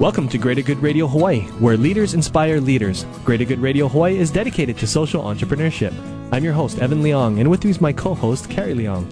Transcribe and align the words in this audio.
Welcome 0.00 0.30
to 0.30 0.38
Greater 0.38 0.62
Good 0.62 0.78
Radio 0.78 1.06
Hawaii, 1.06 1.42
where 1.58 1.76
leaders 1.76 2.14
inspire 2.14 2.58
leaders. 2.58 3.04
Greater 3.22 3.44
Good 3.44 3.58
Radio 3.58 3.86
Hawaii 3.86 4.16
is 4.16 4.30
dedicated 4.30 4.78
to 4.78 4.86
social 4.86 5.22
entrepreneurship. 5.24 5.92
I'm 6.32 6.42
your 6.42 6.54
host, 6.54 6.78
Evan 6.78 7.02
Leong, 7.02 7.38
and 7.38 7.50
with 7.50 7.62
me 7.64 7.70
is 7.70 7.82
my 7.82 7.92
co 7.92 8.14
host, 8.14 8.48
Carrie 8.48 8.72
Leong. 8.72 9.04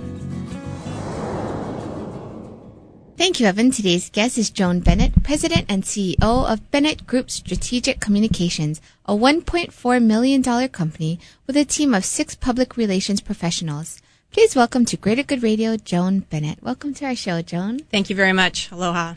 Thank 3.19 3.39
you, 3.39 3.45
Evan. 3.45 3.71
Today's 3.71 4.09
guest 4.09 4.39
is 4.39 4.49
Joan 4.49 4.81
Bennett, 4.81 5.23
President 5.23 5.67
and 5.69 5.83
CEO 5.83 6.51
of 6.51 6.71
Bennett 6.71 7.07
Group 7.07 7.31
Strategic 7.31 8.01
Communications, 8.01 8.81
a 9.05 9.13
$1.4 9.13 10.03
million 10.03 10.43
company 10.71 11.21
with 11.47 11.59
a 11.59 11.67
team 11.67 11.93
of 11.93 12.07
six 12.07 12.35
public 12.35 12.79
relations 12.79 13.21
professionals. 13.21 14.01
Please 14.33 14.57
welcome 14.57 14.87
to 14.87 14.97
Greater 14.97 15.23
Good 15.23 15.43
Radio, 15.43 15.77
Joan 15.77 16.21
Bennett. 16.21 16.63
Welcome 16.63 16.95
to 16.95 17.05
our 17.05 17.15
show, 17.15 17.43
Joan. 17.43 17.81
Thank 17.91 18.09
you 18.09 18.17
very 18.17 18.33
much. 18.33 18.71
Aloha. 18.73 19.17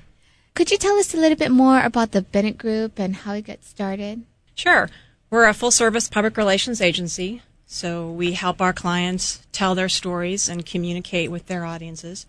Could 0.54 0.70
you 0.70 0.78
tell 0.78 0.98
us 0.98 1.14
a 1.14 1.18
little 1.18 1.38
bit 1.38 1.52
more 1.52 1.82
about 1.82 2.12
the 2.12 2.22
Bennett 2.22 2.58
Group 2.58 3.00
and 3.00 3.16
how 3.16 3.34
it 3.34 3.48
got 3.48 3.64
started? 3.64 4.24
Sure. 4.54 4.90
We're 5.30 5.48
a 5.48 5.54
full 5.54 5.72
service 5.72 6.10
public 6.10 6.36
relations 6.36 6.82
agency, 6.82 7.42
so 7.66 8.12
we 8.12 8.34
help 8.34 8.62
our 8.62 8.74
clients 8.74 9.48
tell 9.54 9.76
their 9.76 9.88
stories 9.88 10.50
and 10.50 10.66
communicate 10.66 11.32
with 11.32 11.48
their 11.48 11.64
audiences. 11.64 12.26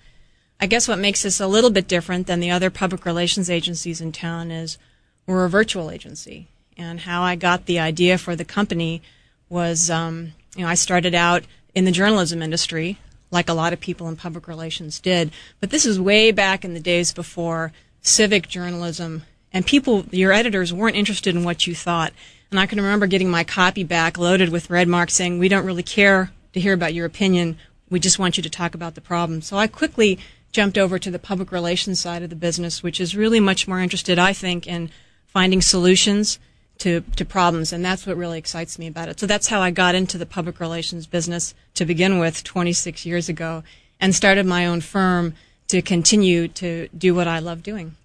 I 0.61 0.67
guess 0.67 0.87
what 0.87 1.01
makes 1.01 1.25
us 1.25 1.41
a 1.41 1.49
little 1.49 1.71
bit 1.71 1.89
different 1.89 2.29
than 2.29 2.39
the 2.39 2.53
other 2.53 2.71
public 2.71 3.05
relations 3.05 3.51
agencies 3.51 4.01
in 4.01 4.13
town 4.13 4.53
is 4.53 4.79
we're 5.27 5.45
a 5.45 5.51
virtual 5.51 5.91
agency. 5.91 6.47
And 6.77 7.01
how 7.01 7.23
I 7.23 7.35
got 7.35 7.67
the 7.67 7.81
idea 7.81 8.19
for 8.19 8.37
the 8.37 8.45
company 8.45 9.03
was, 9.49 9.91
um, 9.91 10.33
you 10.55 10.63
know, 10.63 10.69
I 10.69 10.75
started 10.75 11.17
out 11.17 11.43
in 11.75 11.85
the 11.85 11.91
journalism 11.91 12.41
industry, 12.41 12.99
like 13.33 13.49
a 13.49 13.55
lot 13.55 13.73
of 13.73 13.81
people 13.81 14.09
in 14.09 14.15
public 14.15 14.47
relations 14.47 15.01
did. 15.01 15.33
But 15.59 15.71
this 15.71 15.85
is 15.85 16.01
way 16.01 16.31
back 16.31 16.65
in 16.65 16.75
the 16.75 16.81
days 16.81 17.13
before 17.13 17.73
civic 18.03 18.49
journalism, 18.49 19.23
and 19.53 19.65
people, 19.65 20.05
your 20.11 20.33
editors 20.33 20.73
weren't 20.73 20.97
interested 20.97 21.35
in 21.35 21.45
what 21.45 21.67
you 21.67 21.75
thought. 21.75 22.13
And 22.51 22.61
I 22.61 22.67
can 22.67 22.81
remember 22.81 23.07
getting 23.07 23.31
my 23.31 23.45
copy 23.45 23.85
back 23.85 24.19
loaded 24.19 24.51
with 24.51 24.71
red 24.71 24.89
marks 24.89 25.15
saying, 25.15 25.39
we 25.39 25.49
don't 25.49 25.65
really 25.65 25.83
care 25.83 26.31
to 26.53 26.61
hear 26.61 26.75
about 26.75 26.95
your 26.95 27.07
opinion. 27.07 27.57
We 27.89 28.01
just 28.01 28.19
want 28.19 28.37
you 28.37 28.43
to 28.43 28.51
talk 28.51 28.75
about 28.75 28.95
the 28.95 29.01
problem. 29.01 29.41
So 29.41 29.57
I 29.57 29.67
quickly 29.67 30.19
jumped 30.53 30.77
over 30.77 30.99
to 30.99 31.11
the 31.11 31.19
public 31.19 31.51
relations 31.51 32.01
side 32.01 32.23
of 32.23 32.31
the 32.31 32.37
business, 32.37 32.83
which 32.83 33.01
is 33.01 33.17
really 33.17 33.41
much 33.41 33.67
more 33.67 33.81
interested, 33.81 34.19
I 34.19 34.33
think, 34.35 34.67
in 34.67 34.91
finding 35.27 35.63
solutions 35.63 36.39
to, 36.79 37.01
to 37.17 37.25
problems. 37.25 37.73
And 37.73 37.85
that's 37.85 38.07
what 38.07 38.17
really 38.17 38.39
excites 38.39 38.79
me 38.79 38.87
about 38.87 39.09
it. 39.09 39.19
So 39.19 39.27
that's 39.27 39.47
how 39.47 39.61
I 39.61 39.71
got 39.71 39.95
into 39.95 40.19
the 40.19 40.27
public 40.27 40.61
relations 40.61 41.07
business 41.07 41.55
to 41.75 41.87
begin 41.87 42.19
with 42.19 42.45
26 42.45 43.07
years 43.07 43.29
ago 43.29 43.63
and 43.99 44.15
started 44.15 44.45
my 44.45 44.67
own 44.67 44.81
firm 44.81 45.35
to 45.73 45.81
continue 45.81 46.49
to 46.49 46.87
do 46.89 47.15
what 47.15 47.27
I 47.27 47.39
love 47.39 47.63
doing. 47.63 47.97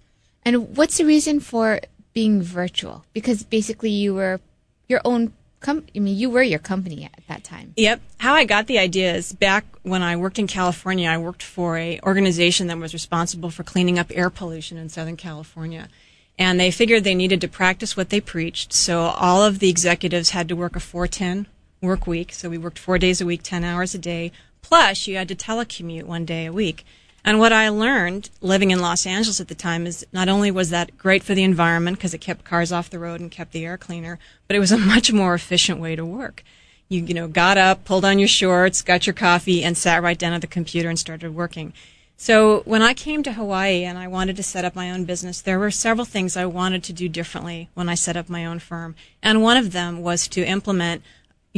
And 0.42 0.74
what's 0.74 0.96
the 0.96 1.04
reason 1.04 1.38
for 1.38 1.80
being 2.14 2.40
virtual? 2.40 3.04
Because 3.12 3.42
basically 3.42 3.90
you 3.90 4.14
were 4.14 4.40
your 4.88 5.02
own 5.04 5.34
com- 5.60 5.84
I 5.94 5.98
mean 5.98 6.16
you 6.16 6.30
were 6.30 6.42
your 6.42 6.60
company 6.60 7.04
at 7.04 7.22
that 7.28 7.44
time. 7.44 7.74
Yep. 7.76 8.00
How 8.20 8.32
I 8.32 8.44
got 8.46 8.68
the 8.68 8.78
idea 8.78 9.14
is 9.14 9.34
back 9.34 9.66
when 9.82 10.02
I 10.02 10.16
worked 10.16 10.38
in 10.38 10.46
California, 10.46 11.10
I 11.10 11.18
worked 11.18 11.42
for 11.42 11.76
a 11.76 12.00
organization 12.00 12.68
that 12.68 12.78
was 12.78 12.94
responsible 12.94 13.50
for 13.50 13.64
cleaning 13.64 13.98
up 13.98 14.06
air 14.14 14.30
pollution 14.30 14.78
in 14.78 14.88
Southern 14.88 15.18
California. 15.18 15.90
And 16.38 16.58
they 16.58 16.70
figured 16.70 17.04
they 17.04 17.14
needed 17.14 17.42
to 17.42 17.48
practice 17.48 17.98
what 17.98 18.08
they 18.08 18.20
preached. 18.20 18.72
So 18.72 19.00
all 19.00 19.44
of 19.44 19.58
the 19.58 19.68
executives 19.68 20.30
had 20.30 20.48
to 20.48 20.56
work 20.56 20.74
a 20.74 20.80
410 20.80 21.46
work 21.82 22.06
week. 22.06 22.32
So 22.32 22.48
we 22.48 22.56
worked 22.56 22.78
4 22.78 22.96
days 22.96 23.20
a 23.20 23.26
week, 23.26 23.42
10 23.42 23.62
hours 23.62 23.94
a 23.94 23.98
day. 23.98 24.32
Plus 24.62 25.06
you 25.06 25.16
had 25.16 25.28
to 25.28 25.34
telecommute 25.34 26.04
one 26.04 26.24
day 26.24 26.46
a 26.46 26.52
week. 26.52 26.86
And 27.24 27.38
what 27.38 27.52
I 27.52 27.68
learned 27.68 28.30
living 28.40 28.70
in 28.70 28.80
Los 28.80 29.04
Angeles 29.04 29.40
at 29.40 29.48
the 29.48 29.54
time 29.54 29.86
is 29.86 30.06
not 30.12 30.28
only 30.28 30.50
was 30.50 30.70
that 30.70 30.96
great 30.96 31.22
for 31.22 31.34
the 31.34 31.42
environment 31.42 31.98
because 31.98 32.14
it 32.14 32.18
kept 32.18 32.44
cars 32.44 32.72
off 32.72 32.90
the 32.90 32.98
road 32.98 33.20
and 33.20 33.30
kept 33.30 33.52
the 33.52 33.64
air 33.64 33.76
cleaner, 33.76 34.18
but 34.46 34.56
it 34.56 34.60
was 34.60 34.72
a 34.72 34.78
much 34.94 35.12
more 35.12 35.34
efficient 35.34 35.80
way 35.80 35.96
to 35.96 36.04
work. 36.04 36.42
You, 36.88 37.02
you 37.02 37.14
know, 37.14 37.28
got 37.28 37.58
up, 37.58 37.84
pulled 37.84 38.04
on 38.04 38.18
your 38.18 38.28
shorts, 38.28 38.80
got 38.80 39.06
your 39.06 39.14
coffee, 39.14 39.62
and 39.62 39.76
sat 39.76 40.02
right 40.02 40.18
down 40.18 40.32
at 40.32 40.40
the 40.40 40.46
computer 40.46 40.88
and 40.88 40.98
started 40.98 41.34
working. 41.34 41.74
So 42.20 42.62
when 42.64 42.82
I 42.82 42.94
came 42.94 43.22
to 43.22 43.34
Hawaii 43.34 43.84
and 43.84 43.96
I 43.96 44.08
wanted 44.08 44.34
to 44.36 44.42
set 44.42 44.64
up 44.64 44.74
my 44.74 44.90
own 44.90 45.04
business, 45.04 45.40
there 45.40 45.58
were 45.58 45.70
several 45.70 46.04
things 46.04 46.36
I 46.36 46.46
wanted 46.46 46.82
to 46.84 46.92
do 46.92 47.08
differently 47.08 47.68
when 47.74 47.88
I 47.88 47.94
set 47.94 48.16
up 48.16 48.28
my 48.28 48.44
own 48.44 48.58
firm. 48.58 48.96
And 49.22 49.40
one 49.40 49.56
of 49.56 49.70
them 49.70 50.00
was 50.02 50.26
to 50.28 50.44
implement 50.44 51.04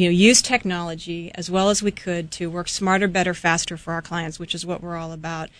you 0.01 0.09
know, 0.09 0.13
use 0.13 0.41
technology 0.41 1.31
as 1.35 1.51
well 1.51 1.69
as 1.69 1.83
we 1.83 1.91
could 1.91 2.31
to 2.33 2.49
work 2.49 2.69
smarter, 2.69 3.07
better, 3.07 3.35
faster 3.35 3.77
for 3.77 3.93
our 3.93 4.03
clients, 4.03 4.39
which 4.39 4.55
is 4.55 4.65
what 4.65 4.83
we're 4.83 4.97
all 4.97 5.13
about. 5.13 5.51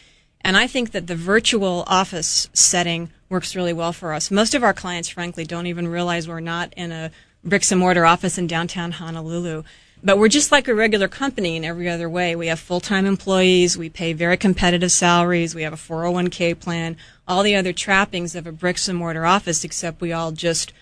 And 0.41 0.57
I 0.57 0.67
think 0.67 0.93
that 0.93 1.07
the 1.07 1.17
virtual 1.17 1.85
office 1.87 2.49
setting 2.55 3.11
works 3.29 3.55
really 3.55 3.75
well 3.75 3.93
for 3.93 4.15
us. 4.15 4.31
Most 4.31 4.55
of 4.55 4.65
our 4.65 4.73
clients, 4.73 5.11
frankly, 5.11 5.45
don't 5.45 5.67
even 5.67 5.87
realize 5.87 6.27
we're 6.27 6.41
not 6.41 6.73
in 6.77 6.91
a 6.91 7.11
bricks 7.45 7.71
and 7.71 7.79
mortar 7.79 8.07
office 8.07 8.39
in 8.39 8.47
downtown 8.47 8.93
Honolulu. 8.93 9.63
But 10.03 10.17
we're 10.17 10.29
just 10.29 10.51
like 10.51 10.67
a 10.67 10.75
regular 10.75 11.09
company 11.09 11.57
in 11.57 11.65
every 11.65 11.87
other 11.87 12.09
way. 12.09 12.35
We 12.35 12.47
have 12.47 12.59
full-time 12.59 13.05
employees. 13.05 13.77
We 13.77 13.91
pay 13.91 14.15
very 14.15 14.39
competitive 14.39 14.91
salaries. 14.91 15.55
We 15.55 15.63
have 15.63 15.75
a 15.75 15.77
401k 15.77 16.59
plan, 16.59 16.97
all 17.29 17.43
the 17.43 17.55
other 17.55 17.75
trappings 17.75 18.35
of 18.35 18.47
a 18.47 18.53
bricks 18.53 18.89
and 18.89 18.99
mortar 18.99 19.27
office, 19.27 19.63
except 19.63 20.01
we 20.01 20.11
all 20.11 20.33
just 20.33 20.73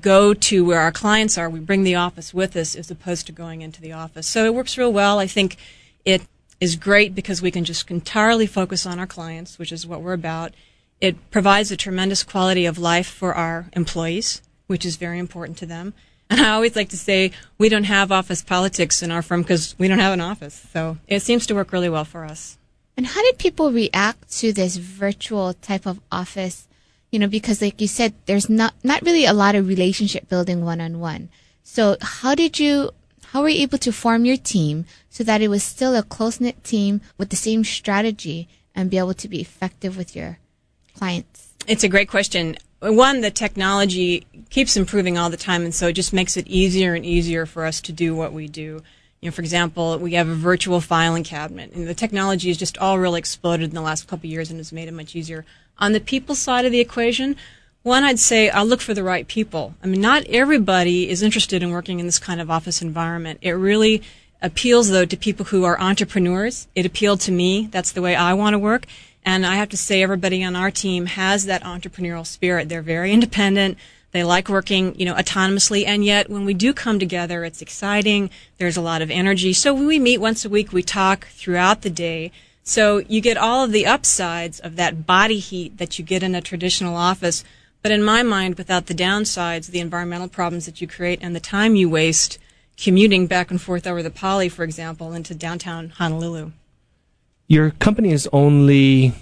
go 0.00 0.34
to 0.34 0.64
where 0.64 0.80
our 0.80 0.92
clients 0.92 1.38
are. 1.38 1.48
We 1.48 1.60
bring 1.60 1.84
the 1.84 1.94
office 1.94 2.34
with 2.34 2.56
us 2.56 2.74
as 2.74 2.90
opposed 2.90 3.26
to 3.26 3.32
going 3.32 3.62
into 3.62 3.80
the 3.80 3.92
office. 3.92 4.26
So 4.26 4.44
it 4.44 4.54
works 4.54 4.76
real 4.76 4.92
well. 4.92 5.18
I 5.18 5.26
think 5.26 5.56
it 6.04 6.22
is 6.60 6.76
great 6.76 7.14
because 7.14 7.42
we 7.42 7.50
can 7.50 7.64
just 7.64 7.90
entirely 7.90 8.46
focus 8.46 8.86
on 8.86 8.98
our 8.98 9.06
clients, 9.06 9.58
which 9.58 9.72
is 9.72 9.86
what 9.86 10.02
we're 10.02 10.12
about. 10.12 10.52
It 11.00 11.30
provides 11.30 11.70
a 11.70 11.76
tremendous 11.76 12.22
quality 12.22 12.66
of 12.66 12.78
life 12.78 13.06
for 13.06 13.34
our 13.34 13.66
employees, 13.74 14.42
which 14.66 14.84
is 14.84 14.96
very 14.96 15.18
important 15.18 15.58
to 15.58 15.66
them. 15.66 15.94
And 16.30 16.40
I 16.40 16.50
always 16.50 16.74
like 16.74 16.88
to 16.88 16.96
say 16.96 17.32
we 17.58 17.68
don't 17.68 17.84
have 17.84 18.10
office 18.10 18.42
politics 18.42 19.02
in 19.02 19.10
our 19.10 19.22
firm 19.22 19.42
because 19.42 19.74
we 19.78 19.88
don't 19.88 19.98
have 19.98 20.14
an 20.14 20.20
office. 20.20 20.66
So 20.72 20.96
it 21.06 21.20
seems 21.20 21.46
to 21.46 21.54
work 21.54 21.72
really 21.72 21.90
well 21.90 22.04
for 22.04 22.24
us. 22.24 22.58
And 22.96 23.06
how 23.06 23.22
did 23.22 23.38
people 23.38 23.72
react 23.72 24.30
to 24.38 24.52
this 24.52 24.76
virtual 24.76 25.52
type 25.54 25.86
of 25.86 26.00
office 26.10 26.66
you 27.14 27.20
know, 27.20 27.28
because 27.28 27.62
like 27.62 27.80
you 27.80 27.86
said, 27.86 28.12
there's 28.26 28.50
not, 28.50 28.74
not 28.82 29.00
really 29.02 29.24
a 29.24 29.32
lot 29.32 29.54
of 29.54 29.68
relationship 29.68 30.28
building 30.28 30.64
one 30.64 30.80
on 30.80 30.98
one. 30.98 31.28
So 31.62 31.96
how 32.00 32.34
did 32.34 32.58
you, 32.58 32.90
how 33.26 33.40
were 33.40 33.48
you 33.48 33.62
able 33.62 33.78
to 33.78 33.92
form 33.92 34.24
your 34.24 34.36
team 34.36 34.84
so 35.10 35.22
that 35.22 35.40
it 35.40 35.46
was 35.46 35.62
still 35.62 35.94
a 35.94 36.02
close 36.02 36.40
knit 36.40 36.64
team 36.64 37.00
with 37.16 37.30
the 37.30 37.36
same 37.36 37.62
strategy 37.62 38.48
and 38.74 38.90
be 38.90 38.98
able 38.98 39.14
to 39.14 39.28
be 39.28 39.40
effective 39.40 39.96
with 39.96 40.16
your 40.16 40.38
clients? 40.98 41.52
It's 41.68 41.84
a 41.84 41.88
great 41.88 42.08
question. 42.08 42.56
One, 42.80 43.20
the 43.20 43.30
technology 43.30 44.26
keeps 44.50 44.76
improving 44.76 45.16
all 45.16 45.30
the 45.30 45.36
time, 45.36 45.62
and 45.62 45.74
so 45.74 45.86
it 45.86 45.92
just 45.92 46.12
makes 46.12 46.36
it 46.36 46.48
easier 46.48 46.94
and 46.94 47.06
easier 47.06 47.46
for 47.46 47.64
us 47.64 47.80
to 47.82 47.92
do 47.92 48.16
what 48.16 48.32
we 48.32 48.48
do. 48.48 48.82
You 49.20 49.30
know, 49.30 49.32
for 49.32 49.40
example, 49.40 49.98
we 49.98 50.14
have 50.14 50.28
a 50.28 50.34
virtual 50.34 50.82
filing 50.82 51.24
cabinet, 51.24 51.72
and 51.72 51.86
the 51.86 51.94
technology 51.94 52.48
has 52.48 52.58
just 52.58 52.76
all 52.76 52.98
really 52.98 53.20
exploded 53.20 53.70
in 53.70 53.74
the 53.74 53.80
last 53.80 54.08
couple 54.08 54.26
of 54.26 54.32
years 54.32 54.50
and 54.50 54.58
has 54.58 54.72
made 54.72 54.88
it 54.88 54.92
much 54.92 55.16
easier. 55.16 55.46
On 55.78 55.92
the 55.92 56.00
people 56.00 56.34
side 56.34 56.64
of 56.64 56.72
the 56.72 56.80
equation, 56.80 57.36
one, 57.82 58.02
I'd 58.02 58.18
say 58.18 58.48
I'll 58.48 58.64
look 58.64 58.80
for 58.80 58.94
the 58.94 59.02
right 59.02 59.28
people. 59.28 59.74
I 59.82 59.86
mean, 59.86 60.00
not 60.00 60.24
everybody 60.28 61.08
is 61.10 61.22
interested 61.22 61.62
in 61.62 61.70
working 61.70 62.00
in 62.00 62.06
this 62.06 62.18
kind 62.18 62.40
of 62.40 62.50
office 62.50 62.80
environment. 62.80 63.40
It 63.42 63.52
really 63.52 64.02
appeals, 64.40 64.90
though, 64.90 65.04
to 65.04 65.16
people 65.16 65.46
who 65.46 65.64
are 65.64 65.78
entrepreneurs. 65.78 66.66
It 66.74 66.86
appealed 66.86 67.20
to 67.22 67.32
me. 67.32 67.68
That's 67.70 67.92
the 67.92 68.02
way 68.02 68.14
I 68.14 68.32
want 68.34 68.54
to 68.54 68.58
work. 68.58 68.86
And 69.24 69.44
I 69.44 69.56
have 69.56 69.70
to 69.70 69.76
say, 69.76 70.02
everybody 70.02 70.44
on 70.44 70.54
our 70.54 70.70
team 70.70 71.06
has 71.06 71.46
that 71.46 71.62
entrepreneurial 71.62 72.26
spirit. 72.26 72.68
They're 72.68 72.82
very 72.82 73.12
independent. 73.12 73.78
They 74.12 74.22
like 74.22 74.48
working, 74.48 74.94
you 74.98 75.06
know, 75.06 75.14
autonomously. 75.14 75.84
And 75.86 76.04
yet, 76.04 76.30
when 76.30 76.44
we 76.44 76.54
do 76.54 76.72
come 76.72 76.98
together, 76.98 77.44
it's 77.44 77.60
exciting. 77.60 78.30
There's 78.58 78.76
a 78.76 78.82
lot 78.82 79.02
of 79.02 79.10
energy. 79.10 79.52
So 79.52 79.74
when 79.74 79.86
we 79.86 79.98
meet 79.98 80.18
once 80.18 80.44
a 80.44 80.48
week, 80.48 80.72
we 80.72 80.82
talk 80.82 81.26
throughout 81.28 81.82
the 81.82 81.90
day. 81.90 82.30
So 82.64 82.98
you 83.08 83.20
get 83.20 83.36
all 83.36 83.64
of 83.64 83.72
the 83.72 83.86
upsides 83.86 84.58
of 84.58 84.76
that 84.76 85.06
body 85.06 85.38
heat 85.38 85.76
that 85.76 85.98
you 85.98 86.04
get 86.04 86.22
in 86.22 86.34
a 86.34 86.40
traditional 86.40 86.96
office. 86.96 87.44
But 87.82 87.92
in 87.92 88.02
my 88.02 88.22
mind, 88.22 88.56
without 88.56 88.86
the 88.86 88.94
downsides, 88.94 89.66
the 89.66 89.80
environmental 89.80 90.28
problems 90.28 90.64
that 90.64 90.80
you 90.80 90.88
create 90.88 91.18
and 91.22 91.36
the 91.36 91.40
time 91.40 91.76
you 91.76 91.88
waste 91.90 92.38
commuting 92.78 93.26
back 93.26 93.50
and 93.50 93.60
forth 93.60 93.86
over 93.86 94.02
the 94.02 94.10
Pali, 94.10 94.48
for 94.48 94.64
example, 94.64 95.12
into 95.12 95.34
downtown 95.34 95.90
Honolulu. 95.90 96.52
Your 97.46 97.70
company 97.72 98.10
is 98.10 98.28
only 98.32 99.12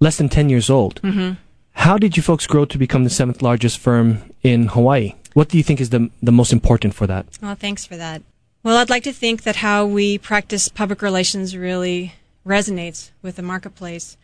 less 0.00 0.16
than 0.16 0.28
10 0.28 0.48
years 0.50 0.68
old. 0.68 1.00
Mm-hmm. 1.02 1.34
How 1.72 1.96
did 1.96 2.16
you 2.16 2.22
folks 2.22 2.46
grow 2.46 2.64
to 2.64 2.76
become 2.76 3.04
the 3.04 3.10
seventh 3.10 3.40
largest 3.40 3.78
firm 3.78 4.22
in 4.42 4.66
Hawaii? 4.66 5.14
What 5.34 5.48
do 5.48 5.56
you 5.56 5.62
think 5.62 5.80
is 5.80 5.90
the 5.90 6.10
the 6.22 6.32
most 6.32 6.52
important 6.52 6.94
for 6.94 7.06
that? 7.06 7.26
Well, 7.40 7.54
thanks 7.54 7.86
for 7.86 7.96
that. 7.96 8.22
Well, 8.62 8.76
I'd 8.76 8.90
like 8.90 9.04
to 9.04 9.12
think 9.12 9.44
that 9.44 9.56
how 9.56 9.86
we 9.86 10.18
practice 10.18 10.68
public 10.68 11.00
relations 11.00 11.56
really 11.56 12.14
resonates 12.46 13.10
with 13.22 13.36
the 13.36 13.42
marketplace. 13.42 14.16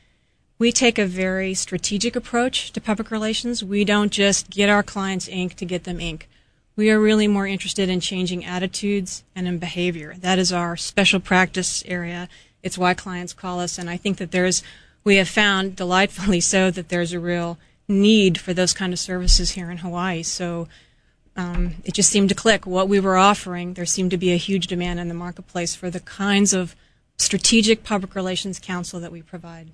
We 0.59 0.73
take 0.73 0.99
a 0.99 1.07
very 1.07 1.55
strategic 1.55 2.17
approach 2.17 2.73
to 2.73 2.81
public 2.81 3.11
relations. 3.11 3.63
We 3.63 3.85
don't 3.85 4.11
just 4.11 4.51
get 4.51 4.69
our 4.69 4.83
clients 4.83 5.29
ink 5.29 5.55
to 5.55 5.65
get 5.65 5.85
them 5.85 6.01
ink. 6.01 6.29
We 6.75 6.91
are 6.91 7.01
really 7.01 7.29
more 7.29 7.47
interested 7.47 7.89
in 7.89 8.01
changing 8.01 8.45
attitudes 8.45 9.25
and 9.35 9.49
in 9.49 9.59
behavior. 9.59 10.15
That 10.19 10.39
is 10.39 10.53
our 10.53 10.77
special 10.77 11.21
practice 11.21 11.85
area. 11.87 12.29
It's 12.63 12.79
why 12.79 12.95
clients 12.95 13.33
call 13.33 13.61
us, 13.61 13.79
and 13.79 13.89
I 13.89 13.97
think 13.97 14.19
that 14.19 14.33
there's, 14.33 14.63
we 15.05 15.17
have 15.17 15.29
found, 15.29 15.77
delightfully 15.77 16.41
so, 16.41 16.71
that 16.71 16.89
there's 16.89 17.13
a 17.13 17.21
real 17.21 17.59
need 17.87 18.39
for 18.39 18.53
those 18.53 18.75
kind 18.75 18.93
of 18.93 18.99
services 18.99 19.53
here 19.53 19.71
in 19.71 19.79
Hawaii. 19.79 20.23
So 20.23 20.69
um, 21.37 21.77
it 21.85 21.95
just 21.95 22.11
seemed 22.11 22.29
to 22.29 22.35
click. 22.35 22.67
What 22.67 22.89
we 22.89 23.01
were 23.01 23.17
offering, 23.17 23.75
there 23.75 23.87
seemed 23.87 24.11
to 24.11 24.17
be 24.17 24.33
a 24.33 24.37
huge 24.37 24.67
demand 24.67 25.01
in 25.01 25.09
the 25.09 25.15
marketplace 25.15 25.75
for 25.75 25.89
the 25.89 26.01
kinds 26.01 26.53
of 26.53 26.75
strategic 27.19 27.85
public 27.85 28.15
relations 28.15 28.59
counsel 28.59 29.01
that 29.01 29.13
we 29.13 29.23
provide. 29.23 29.71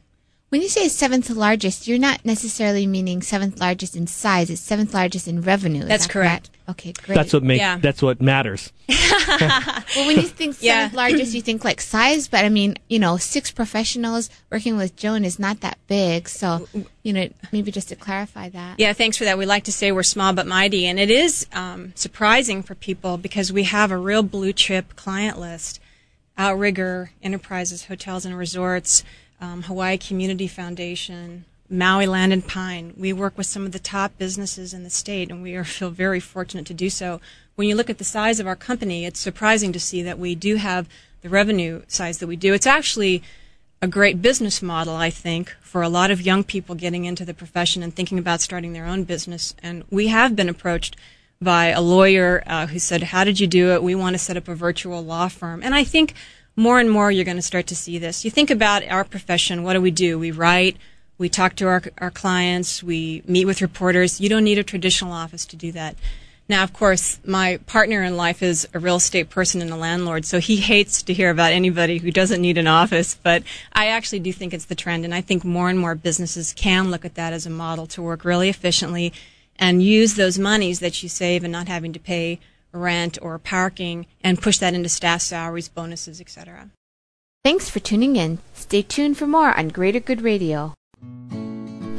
When 0.50 0.62
you 0.62 0.68
say 0.68 0.86
seventh 0.86 1.30
largest, 1.30 1.88
you're 1.88 1.98
not 1.98 2.24
necessarily 2.24 2.86
meaning 2.86 3.22
seventh 3.22 3.58
largest 3.58 3.96
in 3.96 4.06
size. 4.06 4.50
It's 4.50 4.60
seventh 4.60 4.94
largest 4.94 5.26
in 5.26 5.40
revenue. 5.40 5.80
Is 5.82 5.88
That's 5.88 6.06
that 6.06 6.12
correct. 6.12 6.50
Okay, 6.68 6.92
great. 6.92 7.16
That's 7.16 7.32
what 7.32 7.42
makes 7.42 7.58
Yeah. 7.60 7.78
that's 7.78 8.00
what 8.00 8.20
matters. 8.22 8.72
well, 8.88 10.06
when 10.06 10.16
you 10.16 10.22
think 10.22 10.56
Yeah. 10.60 10.82
seventh 10.84 10.94
largest, 10.94 11.34
you 11.34 11.42
think 11.42 11.64
like 11.64 11.80
size, 11.80 12.28
but 12.28 12.44
I 12.44 12.50
mean, 12.50 12.76
you 12.88 13.00
know, 13.00 13.16
six 13.16 13.50
professionals 13.50 14.30
working 14.50 14.76
with 14.76 14.94
Joan 14.94 15.24
is 15.24 15.40
not 15.40 15.60
that 15.62 15.76
big. 15.88 16.28
So, 16.28 16.68
you 17.02 17.12
know, 17.12 17.28
maybe 17.50 17.72
just 17.72 17.88
to 17.88 17.96
clarify 17.96 18.48
that. 18.50 18.78
Yeah, 18.78 18.92
thanks 18.92 19.16
for 19.16 19.24
that. 19.24 19.36
We 19.36 19.46
like 19.46 19.64
to 19.64 19.72
say 19.72 19.90
we're 19.90 20.04
small 20.04 20.32
but 20.34 20.46
mighty, 20.46 20.86
and 20.86 21.00
it 21.00 21.10
is 21.10 21.48
um, 21.52 21.92
surprising 21.96 22.62
for 22.62 22.76
people 22.76 23.18
because 23.18 23.52
we 23.52 23.64
have 23.64 23.90
a 23.90 23.98
real 23.98 24.22
blue 24.22 24.52
chip 24.52 24.94
client 24.94 25.40
list. 25.40 25.80
Outrigger 26.36 27.10
Enterprises, 27.22 27.86
Hotels 27.86 28.24
and 28.24 28.36
Resorts, 28.36 29.04
um, 29.40 29.62
Hawaii 29.62 29.98
Community 29.98 30.46
Foundation, 30.46 31.44
Maui 31.70 32.06
Land 32.06 32.32
and 32.32 32.46
Pine. 32.46 32.92
We 32.96 33.12
work 33.12 33.36
with 33.36 33.46
some 33.46 33.64
of 33.64 33.72
the 33.72 33.78
top 33.78 34.16
businesses 34.18 34.74
in 34.74 34.84
the 34.84 34.90
state, 34.90 35.30
and 35.30 35.42
we 35.42 35.54
are, 35.54 35.64
feel 35.64 35.90
very 35.90 36.20
fortunate 36.20 36.66
to 36.66 36.74
do 36.74 36.90
so. 36.90 37.20
When 37.54 37.68
you 37.68 37.74
look 37.74 37.90
at 37.90 37.98
the 37.98 38.04
size 38.04 38.40
of 38.40 38.46
our 38.46 38.56
company, 38.56 39.04
it's 39.04 39.20
surprising 39.20 39.72
to 39.72 39.80
see 39.80 40.02
that 40.02 40.18
we 40.18 40.34
do 40.34 40.56
have 40.56 40.88
the 41.22 41.28
revenue 41.28 41.82
size 41.88 42.18
that 42.18 42.26
we 42.26 42.36
do. 42.36 42.52
It's 42.52 42.66
actually 42.66 43.22
a 43.80 43.86
great 43.86 44.22
business 44.22 44.62
model, 44.62 44.94
I 44.94 45.10
think, 45.10 45.54
for 45.60 45.82
a 45.82 45.88
lot 45.88 46.10
of 46.10 46.22
young 46.22 46.42
people 46.42 46.74
getting 46.74 47.04
into 47.04 47.24
the 47.24 47.34
profession 47.34 47.82
and 47.82 47.94
thinking 47.94 48.18
about 48.18 48.40
starting 48.40 48.72
their 48.72 48.86
own 48.86 49.04
business. 49.04 49.54
And 49.62 49.84
we 49.90 50.08
have 50.08 50.34
been 50.34 50.48
approached 50.48 50.96
by 51.40 51.66
a 51.66 51.80
lawyer 51.80 52.42
uh, 52.46 52.66
who 52.66 52.78
said, 52.78 53.02
How 53.04 53.24
did 53.24 53.40
you 53.40 53.46
do 53.46 53.72
it? 53.72 53.82
We 53.82 53.94
want 53.94 54.14
to 54.14 54.18
set 54.18 54.36
up 54.36 54.48
a 54.48 54.54
virtual 54.54 55.04
law 55.04 55.28
firm. 55.28 55.62
And 55.62 55.74
I 55.74 55.84
think 55.84 56.14
more 56.56 56.78
and 56.78 56.90
more 56.90 57.10
you're 57.10 57.24
going 57.24 57.36
to 57.36 57.42
start 57.42 57.66
to 57.68 57.76
see 57.76 57.98
this. 57.98 58.24
You 58.24 58.30
think 58.30 58.50
about 58.50 58.86
our 58.88 59.04
profession, 59.04 59.62
what 59.62 59.74
do 59.74 59.80
we 59.80 59.90
do? 59.90 60.18
We 60.18 60.30
write, 60.30 60.76
we 61.18 61.28
talk 61.28 61.56
to 61.56 61.66
our, 61.66 61.82
our 61.98 62.10
clients, 62.10 62.82
we 62.82 63.22
meet 63.26 63.44
with 63.44 63.60
reporters. 63.60 64.20
You 64.20 64.28
don't 64.28 64.44
need 64.44 64.58
a 64.58 64.64
traditional 64.64 65.12
office 65.12 65.44
to 65.46 65.56
do 65.56 65.72
that. 65.72 65.96
Now, 66.46 66.62
of 66.62 66.74
course, 66.74 67.20
my 67.24 67.58
partner 67.66 68.02
in 68.02 68.18
life 68.18 68.42
is 68.42 68.68
a 68.74 68.78
real 68.78 68.96
estate 68.96 69.30
person 69.30 69.62
and 69.62 69.70
a 69.70 69.76
landlord, 69.76 70.26
so 70.26 70.40
he 70.40 70.56
hates 70.56 71.02
to 71.04 71.14
hear 71.14 71.30
about 71.30 71.52
anybody 71.52 71.98
who 71.98 72.10
doesn't 72.10 72.42
need 72.42 72.58
an 72.58 72.66
office. 72.66 73.14
But 73.22 73.44
I 73.72 73.86
actually 73.86 74.18
do 74.18 74.30
think 74.30 74.52
it's 74.52 74.66
the 74.66 74.74
trend, 74.74 75.06
and 75.06 75.14
I 75.14 75.22
think 75.22 75.42
more 75.42 75.70
and 75.70 75.78
more 75.78 75.94
businesses 75.94 76.52
can 76.52 76.90
look 76.90 77.06
at 77.06 77.14
that 77.14 77.32
as 77.32 77.46
a 77.46 77.50
model 77.50 77.86
to 77.88 78.02
work 78.02 78.26
really 78.26 78.50
efficiently 78.50 79.14
and 79.58 79.82
use 79.82 80.14
those 80.14 80.38
monies 80.38 80.80
that 80.80 81.02
you 81.02 81.08
save 81.08 81.44
and 81.44 81.52
not 81.52 81.68
having 81.68 81.92
to 81.92 82.00
pay 82.00 82.40
rent 82.72 83.18
or 83.22 83.38
parking 83.38 84.06
and 84.22 84.42
push 84.42 84.58
that 84.58 84.74
into 84.74 84.88
staff 84.88 85.22
salaries, 85.22 85.68
bonuses, 85.68 86.20
etc. 86.20 86.70
Thanks 87.44 87.68
for 87.68 87.80
tuning 87.80 88.16
in. 88.16 88.38
Stay 88.54 88.82
tuned 88.82 89.16
for 89.16 89.26
more 89.26 89.56
on 89.56 89.68
Greater 89.68 90.00
Good 90.00 90.22
Radio. 90.22 90.74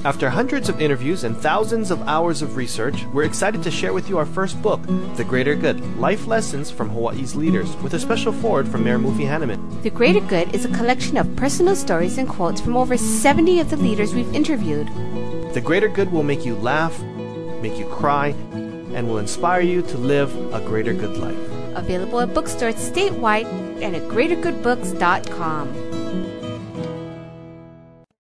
After 0.06 0.30
hundreds 0.30 0.70
of 0.70 0.82
interviews 0.82 1.24
and 1.24 1.36
thousands 1.36 1.90
of 1.90 2.00
hours 2.08 2.44
of 2.44 2.58
research, 2.58 3.06
we're 3.06 3.24
excited 3.24 3.64
to 3.64 3.72
share 3.72 3.92
with 3.92 4.08
you 4.08 4.20
our 4.20 4.26
first 4.26 4.62
book, 4.62 4.80
The 5.16 5.24
Greater 5.24 5.56
Good 5.56 5.98
Life 5.98 6.28
Lessons 6.28 6.70
from 6.70 6.90
Hawaii's 6.90 7.36
Leaders, 7.36 7.76
with 7.78 7.96
a 7.96 8.00
special 8.00 8.32
foreword 8.32 8.68
from 8.68 8.84
Mayor 8.84 9.00
Mufi 9.00 9.26
Hannemann. 9.26 9.82
The 9.82 9.90
Greater 9.90 10.20
Good 10.20 10.54
is 10.54 10.64
a 10.64 10.78
collection 10.78 11.18
of 11.18 11.36
personal 11.36 11.76
stories 11.76 12.20
and 12.20 12.30
quotes 12.30 12.62
from 12.62 12.78
over 12.78 12.98
70 12.98 13.60
of 13.60 13.72
the 13.72 13.78
leaders 13.78 14.14
we've 14.14 14.32
interviewed. 14.36 14.88
The 15.56 15.62
Greater 15.62 15.88
Good 15.88 16.12
will 16.12 16.22
make 16.22 16.46
you 16.46 16.56
laugh, 16.56 17.02
make 17.62 17.78
you 17.78 17.86
cry, 17.88 18.30
and 18.94 19.08
will 19.08 19.18
inspire 19.18 19.62
you 19.62 19.82
to 19.84 19.98
live 19.98 20.36
a 20.54 20.60
greater 20.62 20.94
good 20.94 21.18
life. 21.18 21.38
Available 21.76 22.22
at 22.22 22.34
bookstores 22.34 22.76
statewide 22.76 23.46
and 23.82 23.96
at 23.96 24.04
greatergoodbooks.com. 24.04 25.86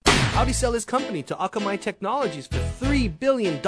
How'd 0.05 0.53
sell 0.55 0.73
his 0.73 0.83
company 0.83 1.21
to 1.23 1.35
Akamai 1.35 1.79
Technologies 1.79 2.47
for 2.47 2.57
$3 2.57 3.19
billion? 3.19 3.61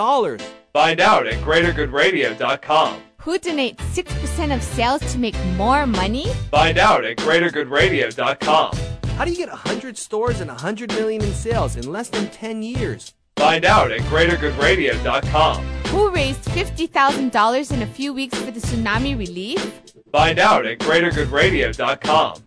Find 0.74 1.00
out 1.00 1.28
at 1.28 1.44
greatergoodradio.com. 1.44 3.02
Who 3.22 3.40
donates 3.40 3.78
6% 3.78 4.56
of 4.56 4.62
sales 4.62 5.02
to 5.14 5.20
make 5.20 5.36
more 5.58 5.88
money? 5.88 6.28
Find 6.52 6.78
out 6.78 7.06
at 7.06 7.18
greatergoodradio.com. 7.18 8.78
How 9.16 9.26
do 9.26 9.32
you 9.32 9.38
get 9.38 9.50
100 9.50 9.98
stores 9.98 10.42
and 10.42 10.50
100 10.50 10.90
million 10.92 11.24
in 11.24 11.34
sales 11.34 11.76
in 11.76 11.92
less 11.92 12.10
than 12.10 12.30
10 12.30 12.62
years? 12.62 13.14
Find 13.38 13.66
out 13.66 13.92
at 13.92 14.00
greatergoodradio.com. 14.02 15.66
Who 15.88 16.10
raised 16.10 16.44
$50,000 16.46 17.72
in 17.72 17.82
a 17.82 17.88
few 17.88 18.14
weeks 18.14 18.38
for 18.40 18.52
the 18.52 18.60
tsunami 18.60 19.18
relief? 19.18 19.82
Find 20.12 20.40
out 20.40 20.66
at 20.66 20.80
greatergoodradio.com. 20.80 22.44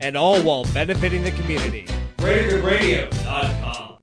and 0.00 0.16
all 0.16 0.40
while 0.42 0.64
benefiting 0.72 1.22
the 1.22 1.30
community. 1.32 1.86
greatergoodradio.com. 2.18 3.98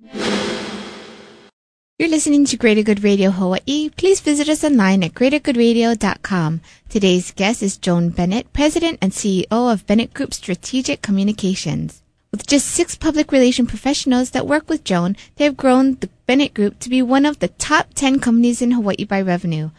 You're 1.99 2.09
listening 2.09 2.45
to 2.45 2.57
Greater 2.57 2.83
Good 2.83 3.03
Radio 3.03 3.31
Hawaii. 3.31 3.89
Please 3.89 4.19
visit 4.19 4.47
us 4.47 4.63
online 4.63 5.01
at 5.03 5.15
greatergoodradio.com. 5.15 6.61
Today's 6.89 7.31
guest 7.31 7.63
is 7.63 7.77
Joan 7.77 8.09
Bennett, 8.09 8.53
President 8.53 8.99
and 9.01 9.11
CEO 9.11 9.73
of 9.73 9.87
Bennett 9.87 10.13
Group 10.13 10.35
Strategic 10.35 11.01
Communications. 11.01 12.03
With 12.31 12.45
just 12.45 12.67
six 12.67 12.95
public 12.95 13.31
relation 13.31 13.65
professionals 13.65 14.31
that 14.31 14.47
work 14.47 14.69
with 14.69 14.83
Joan, 14.83 15.15
they 15.35 15.45
have 15.45 15.55
grown 15.55 15.95
the 15.95 16.09
Bennett 16.25 16.53
Group 16.53 16.79
to 16.79 16.89
be 16.89 17.01
one 17.01 17.25
of 17.25 17.39
the 17.39 17.47
top 17.47 17.93
10 17.95 18.19
companies 18.19 18.61
in 18.61 18.71
Hawaii 18.71 19.05
by 19.05 19.21
revenue. 19.21 19.69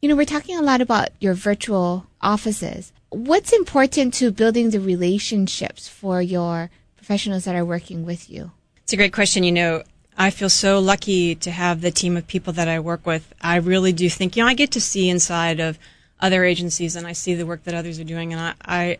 You 0.00 0.08
know, 0.08 0.16
we're 0.16 0.24
talking 0.24 0.58
a 0.58 0.62
lot 0.62 0.80
about 0.80 1.10
your 1.20 1.34
virtual 1.34 2.06
offices. 2.20 2.92
What's 3.10 3.52
important 3.52 4.14
to 4.14 4.30
building 4.30 4.70
the 4.70 4.80
relationships 4.80 5.88
for 5.88 6.22
your 6.22 6.70
professionals 6.96 7.44
that 7.44 7.54
are 7.54 7.64
working 7.64 8.04
with 8.04 8.30
you? 8.30 8.52
It's 8.82 8.92
a 8.92 8.96
great 8.96 9.12
question. 9.12 9.44
You 9.44 9.52
know, 9.52 9.82
I 10.16 10.30
feel 10.30 10.48
so 10.48 10.80
lucky 10.80 11.34
to 11.36 11.50
have 11.50 11.82
the 11.82 11.90
team 11.90 12.16
of 12.16 12.26
people 12.26 12.52
that 12.54 12.68
I 12.68 12.80
work 12.80 13.06
with. 13.06 13.32
I 13.40 13.56
really 13.56 13.92
do 13.92 14.08
think, 14.08 14.36
you 14.36 14.42
know, 14.42 14.48
I 14.48 14.54
get 14.54 14.70
to 14.72 14.80
see 14.80 15.08
inside 15.08 15.60
of 15.60 15.78
other 16.20 16.44
agencies 16.44 16.96
and 16.96 17.06
I 17.06 17.12
see 17.12 17.34
the 17.34 17.46
work 17.46 17.64
that 17.64 17.74
others 17.74 17.98
are 17.98 18.04
doing, 18.04 18.32
and 18.32 18.40
I, 18.40 18.54
I 18.64 18.98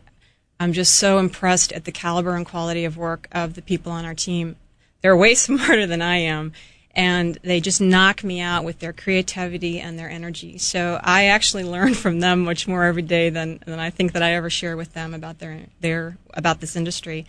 I'm 0.62 0.72
just 0.72 0.94
so 0.94 1.18
impressed 1.18 1.72
at 1.72 1.86
the 1.86 1.90
caliber 1.90 2.36
and 2.36 2.46
quality 2.46 2.84
of 2.84 2.96
work 2.96 3.26
of 3.32 3.54
the 3.54 3.62
people 3.62 3.90
on 3.90 4.04
our 4.04 4.14
team. 4.14 4.54
They're 5.00 5.16
way 5.16 5.34
smarter 5.48 5.86
than 5.88 6.00
I 6.00 6.18
am, 6.18 6.52
and 6.94 7.36
they 7.42 7.60
just 7.60 7.80
knock 7.80 8.22
me 8.22 8.40
out 8.40 8.62
with 8.62 8.78
their 8.78 8.92
creativity 8.92 9.80
and 9.80 9.98
their 9.98 10.08
energy. 10.08 10.58
So 10.58 11.00
I 11.02 11.24
actually 11.24 11.64
learn 11.76 11.94
from 11.94 12.20
them 12.20 12.44
much 12.44 12.68
more 12.68 12.84
every 12.84 13.02
day 13.02 13.28
than, 13.28 13.58
than 13.66 13.80
I 13.80 13.90
think 13.90 14.12
that 14.12 14.22
I 14.22 14.34
ever 14.34 14.50
share 14.50 14.76
with 14.76 14.92
them 14.94 15.14
about 15.14 15.40
their, 15.40 15.62
their 15.80 16.16
about 16.32 16.60
this 16.60 16.76
industry. 16.76 17.26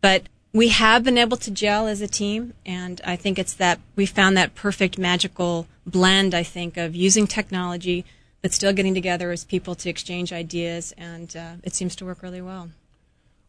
But 0.00 0.28
we 0.52 0.68
have 0.68 1.02
been 1.02 1.18
able 1.18 1.36
to 1.38 1.50
gel 1.50 1.88
as 1.88 2.00
a 2.00 2.06
team, 2.06 2.54
and 2.64 3.00
I 3.04 3.16
think 3.16 3.40
it's 3.40 3.54
that 3.54 3.80
we 3.96 4.06
found 4.06 4.36
that 4.36 4.54
perfect 4.54 4.98
magical 4.98 5.66
blend. 5.84 6.32
I 6.32 6.44
think 6.44 6.76
of 6.76 6.94
using 6.94 7.26
technology 7.26 8.04
but 8.42 8.52
still 8.52 8.72
getting 8.72 8.94
together 8.94 9.30
as 9.30 9.44
people 9.44 9.74
to 9.76 9.90
exchange 9.90 10.32
ideas, 10.32 10.92
and 10.96 11.36
uh, 11.36 11.52
it 11.62 11.74
seems 11.74 11.96
to 11.96 12.04
work 12.04 12.22
really 12.22 12.40
well. 12.40 12.70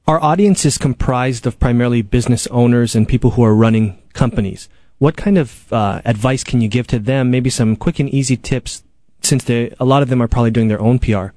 Our 0.07 0.21
audience 0.23 0.65
is 0.65 0.77
comprised 0.77 1.45
of 1.45 1.59
primarily 1.59 2.01
business 2.01 2.47
owners 2.47 2.95
and 2.95 3.07
people 3.07 3.31
who 3.31 3.43
are 3.43 3.53
running 3.53 4.01
companies. 4.13 4.67
What 4.97 5.15
kind 5.15 5.37
of 5.37 5.71
uh, 5.71 6.01
advice 6.03 6.43
can 6.43 6.61
you 6.61 6.67
give 6.67 6.87
to 6.87 6.99
them? 6.99 7.29
Maybe 7.29 7.49
some 7.49 7.75
quick 7.75 7.99
and 7.99 8.09
easy 8.09 8.35
tips, 8.35 8.83
since 9.21 9.43
they, 9.43 9.73
a 9.79 9.85
lot 9.85 10.01
of 10.01 10.09
them 10.09 10.21
are 10.21 10.27
probably 10.27 10.51
doing 10.51 10.67
their 10.67 10.81
own 10.81 10.99
PR. 10.99 11.27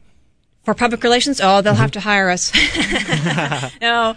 For 0.64 0.75
public 0.75 1.02
relations, 1.02 1.40
oh, 1.42 1.61
they'll 1.61 1.75
have 1.75 1.90
to 1.92 2.00
hire 2.00 2.30
us. 2.30 2.52
no, 3.80 4.14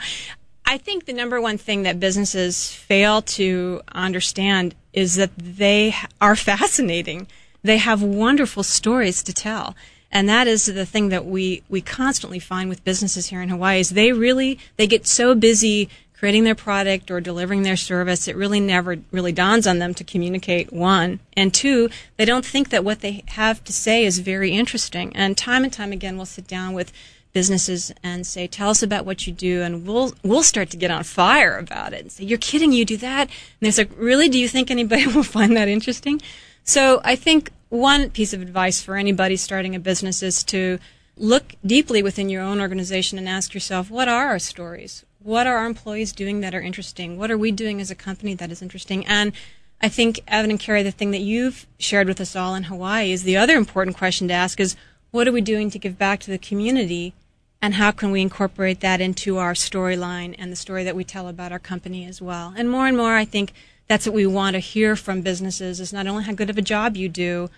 I 0.66 0.78
think 0.78 1.06
the 1.06 1.14
number 1.14 1.42
one 1.42 1.58
thing 1.58 1.84
that 1.84 2.00
businesses 2.00 2.72
fail 2.72 3.22
to 3.24 3.82
understand 3.92 4.74
is 4.94 5.16
that 5.16 5.32
they 5.38 5.94
are 6.22 6.36
fascinating. 6.36 7.28
They 7.66 7.78
have 7.78 8.04
wonderful 8.04 8.62
stories 8.62 9.24
to 9.24 9.34
tell. 9.34 9.76
And 10.12 10.30
that 10.30 10.48
is 10.48 10.68
the 10.68 10.86
thing 10.86 11.10
that 11.10 11.26
we, 11.26 11.64
we 11.68 11.82
constantly 11.82 12.38
find 12.38 12.70
with 12.70 12.84
businesses 12.84 13.28
here 13.28 13.42
in 13.42 13.50
Hawaii 13.50 13.80
is 13.80 13.90
they 13.90 14.12
really, 14.12 14.60
they 14.78 14.86
get 14.86 15.08
so 15.08 15.34
busy 15.34 15.90
creating 16.16 16.44
their 16.44 16.54
product 16.54 17.10
or 17.10 17.20
delivering 17.20 17.64
their 17.64 17.76
service, 17.76 18.28
it 18.28 18.36
really 18.36 18.60
never 18.60 18.98
really 19.12 19.32
dawns 19.32 19.66
on 19.66 19.80
them 19.80 19.96
to 19.96 20.04
communicate 20.04 20.72
one. 20.72 21.20
And 21.36 21.54
two, 21.56 21.90
they 22.18 22.26
don't 22.26 22.46
think 22.46 22.70
that 22.70 22.84
what 22.84 23.02
they 23.02 23.24
have 23.30 23.64
to 23.64 23.74
say 23.74 24.06
is 24.06 24.20
very 24.20 24.52
interesting. 24.52 25.16
And 25.16 25.36
time 25.36 25.64
and 25.64 25.74
time 25.74 25.92
again, 25.92 26.18
we'll 26.18 26.28
sit 26.28 26.48
down 26.48 26.74
with 26.74 26.94
businesses 27.34 27.92
and 28.04 28.28
say, 28.28 28.46
"Tell 28.48 28.70
us 28.70 28.82
about 28.82 29.06
what 29.06 29.28
you 29.28 29.34
do," 29.34 29.62
and 29.62 29.86
we'll 29.86 30.14
we'll 30.24 30.44
start 30.44 30.70
to 30.70 30.78
get 30.78 30.90
on 30.92 31.04
fire 31.04 31.58
about 31.58 31.94
it 31.94 32.02
and 32.02 32.12
say, 32.12 32.24
"You're 32.24 32.38
kidding! 32.38 32.72
You 32.72 32.86
do 32.86 32.98
that?" 32.98 33.24
And 33.28 33.74
they're 33.74 33.86
like, 33.86 33.92
"Really? 33.98 34.30
Do 34.30 34.40
you 34.40 34.48
think 34.48 34.72
anybody 34.72 35.08
will 35.14 35.24
find 35.24 35.58
that 35.58 35.68
interesting?" 35.68 36.22
So 36.66 37.00
I 37.04 37.16
think 37.16 37.52
one 37.70 38.10
piece 38.10 38.34
of 38.34 38.42
advice 38.42 38.82
for 38.82 38.96
anybody 38.96 39.36
starting 39.36 39.76
a 39.76 39.80
business 39.80 40.22
is 40.24 40.44
to 40.46 40.80
look 41.18 41.56
deeply 41.66 42.04
within 42.04 42.30
your 42.30 42.42
own 42.42 42.60
organization 42.60 43.18
and 43.18 43.28
ask 43.28 43.54
yourself, 43.54 43.90
"What 43.90 44.08
are 44.08 44.28
our 44.28 44.40
stories? 44.40 45.06
What 45.20 45.48
are 45.48 45.58
our 45.58 45.66
employees 45.66 46.12
doing 46.12 46.42
that 46.42 46.54
are 46.54 46.62
interesting? 46.62 47.18
What 47.18 47.32
are 47.32 47.38
we 47.38 47.52
doing 47.52 47.82
as 47.82 47.90
a 47.90 47.96
company 47.96 48.34
that 48.36 48.52
is 48.52 48.62
interesting?" 48.62 49.06
And 49.08 49.34
I 49.82 49.90
think 49.90 50.20
Evan 50.28 50.52
and 50.52 50.60
Carrie, 50.60 50.84
the 50.84 50.92
thing 50.92 51.12
that 51.12 51.22
you've 51.22 51.68
shared 51.80 52.08
with 52.08 52.22
us 52.22 52.36
all 52.36 52.56
in 52.56 52.64
Hawaii 52.64 53.12
is 53.12 53.24
the 53.24 53.38
other 53.38 53.56
important 53.56 53.98
question 53.98 54.28
to 54.28 54.34
ask 54.34 54.60
is, 54.60 54.76
what 55.12 55.28
are 55.28 55.32
we 55.32 55.42
doing 55.42 55.70
to 55.70 55.80
give 55.80 55.98
back 55.98 56.20
to 56.22 56.32
the 56.32 56.38
community 56.38 57.14
and 57.62 57.76
how 57.76 57.92
can 57.92 58.12
we 58.12 58.22
incorporate 58.22 58.82
that 58.82 59.02
into 59.02 59.38
our 59.38 59.54
storyline 59.54 60.36
and 60.38 60.52
the 60.52 60.56
story 60.56 60.84
that 60.84 60.96
we 60.96 61.04
tell 61.04 61.28
about 61.28 61.52
our 61.52 61.60
company 61.60 62.06
as 62.06 62.22
well. 62.22 62.54
And 62.56 62.70
more 62.70 62.86
and 62.86 62.98
more, 62.98 63.16
I 63.16 63.26
think 63.26 63.54
that's 63.88 64.06
what 64.06 64.16
we 64.16 64.26
want 64.26 64.56
to 64.56 64.60
hear 64.60 64.96
from 64.96 65.22
businesses 65.22 65.80
is 65.80 65.94
not 65.94 66.08
only 66.08 66.24
how 66.24 66.34
good 66.34 66.50
of 66.50 66.58
a 66.58 66.62
job 66.62 66.98
you 66.98 67.10
do, 67.10 67.50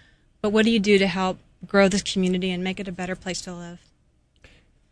but 0.42 0.50
what 0.50 0.66
do 0.66 0.72
you 0.72 0.80
do 0.80 0.98
to 0.98 1.08
help 1.08 1.40
grow 1.66 1.88
this 1.88 2.02
community 2.02 2.52
and 2.52 2.64
make 2.64 2.80
it 2.80 2.88
a 2.88 2.92
better 2.92 3.16
place 3.16 3.42
to 3.42 3.54
live. 3.54 3.80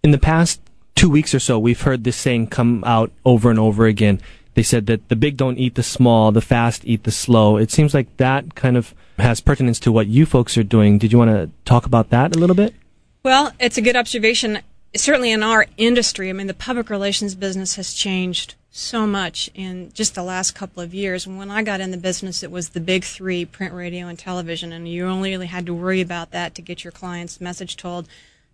In 0.03 0.11
the 0.11 0.17
past 0.17 0.61
two 0.95 1.09
weeks 1.09 1.33
or 1.33 1.39
so, 1.39 1.59
we've 1.59 1.81
heard 1.81 2.03
this 2.03 2.15
saying 2.15 2.47
come 2.47 2.83
out 2.85 3.11
over 3.23 3.49
and 3.49 3.59
over 3.59 3.85
again. 3.85 4.21
They 4.53 4.63
said 4.63 4.85
that 4.85 5.09
the 5.09 5.15
big 5.15 5.37
don't 5.37 5.57
eat 5.57 5.75
the 5.75 5.83
small, 5.83 6.31
the 6.31 6.41
fast 6.41 6.83
eat 6.85 7.03
the 7.03 7.11
slow. 7.11 7.57
It 7.57 7.71
seems 7.71 7.93
like 7.93 8.17
that 8.17 8.55
kind 8.55 8.77
of 8.77 8.95
has 9.17 9.41
pertinence 9.41 9.79
to 9.81 9.91
what 9.91 10.07
you 10.07 10.25
folks 10.25 10.57
are 10.57 10.63
doing. 10.63 10.97
Did 10.97 11.11
you 11.11 11.17
want 11.17 11.31
to 11.31 11.49
talk 11.65 11.85
about 11.85 12.09
that 12.09 12.35
a 12.35 12.39
little 12.39 12.55
bit? 12.55 12.73
Well, 13.23 13.51
it's 13.59 13.77
a 13.77 13.81
good 13.81 13.95
observation 13.95 14.59
certainly 14.95 15.31
in 15.31 15.43
our 15.43 15.65
industry, 15.77 16.29
I 16.29 16.33
mean, 16.33 16.47
the 16.47 16.53
public 16.53 16.89
relations 16.89 17.35
business 17.35 17.75
has 17.75 17.93
changed 17.93 18.55
so 18.77 19.07
much 19.07 19.49
in 19.53 19.89
just 19.93 20.15
the 20.15 20.23
last 20.23 20.51
couple 20.51 20.83
of 20.83 20.93
years. 20.93 21.25
When 21.25 21.49
I 21.49 21.63
got 21.63 21.79
in 21.79 21.91
the 21.91 21.97
business, 21.97 22.43
it 22.43 22.51
was 22.51 22.69
the 22.69 22.81
big 22.81 23.05
three 23.05 23.45
print, 23.45 23.73
radio, 23.73 24.07
and 24.07 24.19
television, 24.19 24.73
and 24.73 24.85
you 24.85 25.05
only 25.05 25.31
really 25.31 25.47
had 25.47 25.65
to 25.67 25.73
worry 25.73 26.01
about 26.01 26.31
that 26.31 26.53
to 26.55 26.61
get 26.61 26.83
your 26.83 26.91
client's 26.91 27.39
message 27.39 27.77
told. 27.77 28.05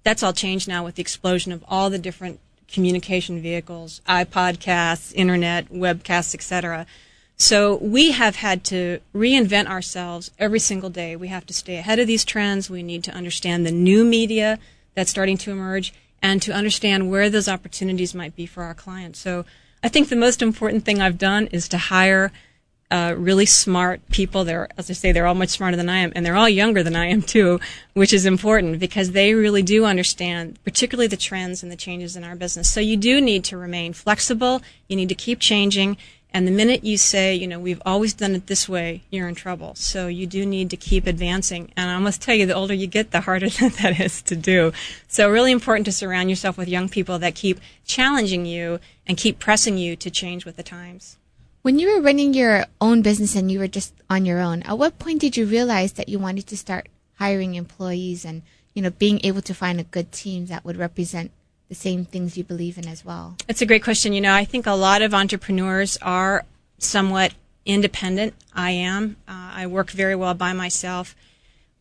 That's 0.03 0.21
all 0.21 0.31
changed 0.31 0.67
now 0.67 0.83
with 0.83 0.93
the 0.93 1.01
explosion 1.01 1.51
of 1.51 1.65
all 1.67 1.89
the 1.89 1.97
different 1.97 2.39
communication 2.71 3.41
vehicles, 3.41 3.99
iPodcasts, 4.07 5.11
internet, 5.15 5.69
webcasts, 5.69 6.35
etc. 6.35 6.85
So 7.35 7.77
we 7.77 8.11
have 8.11 8.35
had 8.35 8.63
to 8.65 8.99
reinvent 9.15 9.65
ourselves 9.65 10.29
every 10.37 10.59
single 10.59 10.91
day. 10.91 11.15
We 11.15 11.29
have 11.29 11.47
to 11.47 11.53
stay 11.53 11.77
ahead 11.77 11.97
of 11.97 12.05
these 12.05 12.23
trends. 12.23 12.69
We 12.69 12.83
need 12.83 13.03
to 13.05 13.11
understand 13.11 13.65
the 13.65 13.71
new 13.71 14.05
media 14.05 14.59
that's 14.93 15.09
starting 15.09 15.37
to 15.37 15.51
emerge 15.51 15.95
and 16.21 16.43
to 16.43 16.53
understand 16.53 17.09
where 17.09 17.27
those 17.27 17.49
opportunities 17.49 18.13
might 18.13 18.35
be 18.35 18.45
for 18.45 18.61
our 18.61 18.75
clients. 18.75 19.17
So 19.17 19.45
I 19.83 19.89
think 19.89 20.09
the 20.09 20.15
most 20.15 20.41
important 20.41 20.85
thing 20.85 21.01
I've 21.01 21.17
done 21.17 21.47
is 21.47 21.67
to 21.69 21.77
hire 21.77 22.31
uh, 22.91 23.15
really 23.17 23.45
smart 23.45 24.01
people. 24.09 24.43
They're, 24.43 24.67
as 24.77 24.89
I 24.89 24.93
say, 24.93 25.11
they're 25.11 25.25
all 25.25 25.33
much 25.33 25.49
smarter 25.49 25.77
than 25.77 25.89
I 25.89 25.99
am, 25.99 26.11
and 26.13 26.25
they're 26.25 26.35
all 26.35 26.49
younger 26.49 26.83
than 26.83 26.95
I 26.95 27.05
am 27.05 27.21
too, 27.21 27.59
which 27.93 28.11
is 28.13 28.25
important 28.25 28.79
because 28.79 29.11
they 29.11 29.33
really 29.33 29.63
do 29.63 29.85
understand, 29.85 30.59
particularly 30.63 31.07
the 31.07 31.17
trends 31.17 31.63
and 31.63 31.71
the 31.71 31.77
changes 31.77 32.15
in 32.15 32.23
our 32.23 32.35
business. 32.35 32.69
So 32.69 32.81
you 32.81 32.97
do 32.97 33.21
need 33.21 33.45
to 33.45 33.57
remain 33.57 33.93
flexible. 33.93 34.61
You 34.89 34.97
need 34.97 35.09
to 35.09 35.15
keep 35.15 35.39
changing, 35.39 35.97
and 36.33 36.47
the 36.47 36.51
minute 36.51 36.85
you 36.85 36.97
say, 36.97 37.35
you 37.35 37.45
know, 37.45 37.59
we've 37.59 37.81
always 37.85 38.13
done 38.13 38.35
it 38.35 38.47
this 38.47 38.69
way, 38.69 39.03
you're 39.09 39.27
in 39.27 39.35
trouble. 39.35 39.75
So 39.75 40.07
you 40.07 40.25
do 40.25 40.45
need 40.45 40.69
to 40.69 40.77
keep 40.77 41.05
advancing. 41.05 41.73
And 41.75 41.91
I 41.91 41.99
must 41.99 42.21
tell 42.21 42.33
you, 42.33 42.45
the 42.45 42.53
older 42.53 42.73
you 42.73 42.87
get, 42.87 43.11
the 43.11 43.21
harder 43.21 43.49
that, 43.59 43.73
that 43.81 43.99
is 43.99 44.21
to 44.23 44.37
do. 44.37 44.71
So 45.09 45.29
really 45.29 45.51
important 45.51 45.85
to 45.85 45.91
surround 45.91 46.29
yourself 46.29 46.57
with 46.57 46.69
young 46.69 46.87
people 46.87 47.19
that 47.19 47.35
keep 47.35 47.59
challenging 47.85 48.45
you 48.45 48.79
and 49.05 49.17
keep 49.17 49.39
pressing 49.39 49.77
you 49.77 49.97
to 49.97 50.09
change 50.09 50.45
with 50.45 50.55
the 50.55 50.63
times. 50.63 51.17
When 51.63 51.77
you 51.77 51.93
were 51.93 52.01
running 52.01 52.33
your 52.33 52.65
own 52.79 53.01
business 53.01 53.35
and 53.35 53.51
you 53.51 53.59
were 53.59 53.67
just 53.67 53.93
on 54.09 54.25
your 54.25 54.39
own, 54.39 54.63
at 54.63 54.77
what 54.77 54.99
point 54.99 55.19
did 55.19 55.35
you 55.35 55.45
realize 55.45 55.93
that 55.93 56.09
you 56.09 56.17
wanted 56.17 56.47
to 56.47 56.57
start 56.57 56.87
hiring 57.15 57.55
employees 57.55 58.23
and, 58.23 58.41
you 58.73 58.81
know, 58.81 58.89
being 58.89 59.19
able 59.23 59.41
to 59.41 59.53
find 59.53 59.79
a 59.79 59.83
good 59.83 60.11
team 60.11 60.45
that 60.45 60.63
would 60.63 60.77
represent 60.77 61.31
the 61.71 61.75
same 61.75 62.03
things 62.03 62.37
you 62.37 62.43
believe 62.43 62.77
in 62.77 62.85
as 62.85 63.05
well? 63.05 63.37
That's 63.47 63.61
a 63.61 63.65
great 63.65 63.81
question. 63.81 64.11
You 64.11 64.19
know, 64.19 64.33
I 64.33 64.43
think 64.43 64.67
a 64.67 64.73
lot 64.73 65.01
of 65.01 65.13
entrepreneurs 65.13 65.97
are 66.01 66.43
somewhat 66.77 67.33
independent. 67.65 68.33
I 68.53 68.71
am. 68.71 69.15
Uh, 69.25 69.51
I 69.53 69.67
work 69.67 69.89
very 69.89 70.13
well 70.13 70.33
by 70.33 70.51
myself. 70.51 71.15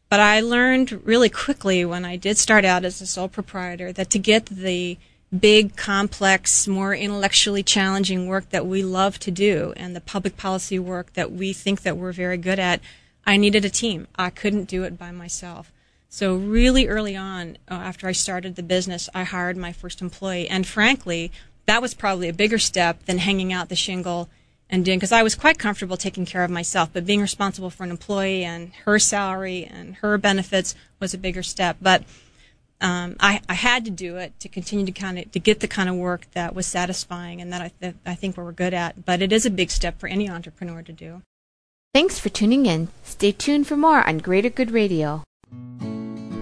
But 0.09 0.21
I 0.21 0.43
learned 0.43 1.05
really 1.05 1.29
quickly 1.29 1.85
when 1.85 2.05
I 2.05 2.15
did 2.15 2.39
start 2.39 2.65
out 2.65 2.85
as 2.85 3.01
a 3.01 3.07
sole 3.07 3.27
proprietor 3.27 3.93
that 3.93 4.11
to 4.11 4.21
get 4.21 4.47
the 4.47 4.97
big, 5.37 5.75
complex, 5.75 6.69
more 6.69 6.95
intellectually 6.95 7.65
challenging 7.65 8.29
work 8.29 8.51
that 8.51 8.67
we 8.67 8.85
love 8.85 9.19
to 9.21 9.33
do 9.33 9.75
and 9.77 9.97
the 9.97 10.01
public 10.01 10.37
policy 10.37 10.79
work 10.79 11.15
that 11.15 11.33
we 11.33 11.53
think 11.53 11.83
that 11.83 11.97
we're 11.97 12.13
very 12.13 12.37
good 12.37 12.61
at, 12.61 12.81
I 13.27 13.37
needed 13.37 13.65
a 13.65 13.71
team. 13.71 14.07
I 14.15 14.31
couldn't 14.31 14.69
do 14.69 14.85
it 14.85 14.97
by 14.97 15.11
myself. 15.11 15.73
So 16.13 16.35
really 16.35 16.89
early 16.89 17.17
on, 17.17 17.57
uh, 17.71 17.75
after 17.75 18.09
I 18.09 18.13
started 18.13 18.57
the 18.57 18.65
business, 18.65 19.09
I 19.15 19.23
hired 19.23 19.57
my 19.57 19.73
first 19.73 20.03
employee, 20.03 20.49
and 20.49 20.67
frankly, 20.67 21.31
that 21.67 21.81
was 21.81 21.95
probably 21.95 22.29
a 22.29 22.35
bigger 22.35 22.59
step 22.59 23.05
than 23.07 23.19
hanging 23.19 23.53
out 23.53 23.69
the 23.69 23.77
shingle 23.77 24.29
and 24.69 24.85
doing 24.85 24.99
because 24.99 25.13
I 25.13 25.23
was 25.23 25.37
quite 25.37 25.59
comfortable 25.59 25.97
taking 25.97 26.27
care 26.27 26.43
of 26.43 26.51
myself, 26.51 26.91
but 26.93 27.07
being 27.07 27.21
responsible 27.21 27.71
for 27.71 27.85
an 27.85 27.91
employee 27.91 28.45
and 28.45 28.73
her 28.85 28.99
salary 28.99 29.65
and 29.65 29.95
her 29.97 30.19
benefits 30.19 30.75
was 30.99 31.15
a 31.15 31.19
bigger 31.19 31.45
step. 31.45 31.77
But 31.81 32.03
um, 32.81 33.17
I, 33.21 33.41
I, 33.49 33.55
had 33.55 33.85
to 33.85 33.91
do 33.91 34.17
it 34.17 34.33
to 34.41 34.49
continue 34.49 34.87
to 34.87 34.93
kind 34.93 35.19
of 35.19 35.31
to 35.33 35.39
get 35.39 35.61
the 35.61 35.69
kind 35.69 35.89
of 35.89 35.97
work 35.97 36.27
that 36.33 36.55
was 36.55 36.67
satisfying 36.67 37.41
and 37.41 37.53
that 37.53 37.73
I, 37.83 37.95
I 38.07 38.15
think 38.15 38.37
we 38.37 38.43
were 38.43 38.53
good 38.53 38.73
at. 38.73 39.05
But 39.05 39.21
it 39.21 39.33
is 39.33 39.45
a 39.45 39.51
big 39.51 39.71
step 39.71 40.01
for 40.01 40.07
any 40.07 40.31
entrepreneur 40.31 40.83
to 40.83 40.93
do. 40.93 41.23
Thanks 41.93 42.19
for 42.19 42.31
tuning 42.31 42.67
in. 42.67 42.89
Stay 43.05 43.33
tuned 43.33 43.67
for 43.67 43.77
more 43.77 44.07
on 44.09 44.19
Greater 44.19 44.51
Good 44.51 44.71
Radio. 44.71 45.25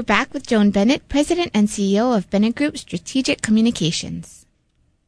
We're 0.00 0.04
back 0.04 0.32
with 0.32 0.46
Joan 0.46 0.70
Bennett, 0.70 1.06
President 1.10 1.50
and 1.52 1.68
CEO 1.68 2.16
of 2.16 2.30
Bennett 2.30 2.54
Group 2.54 2.78
Strategic 2.78 3.42
Communications. 3.42 4.46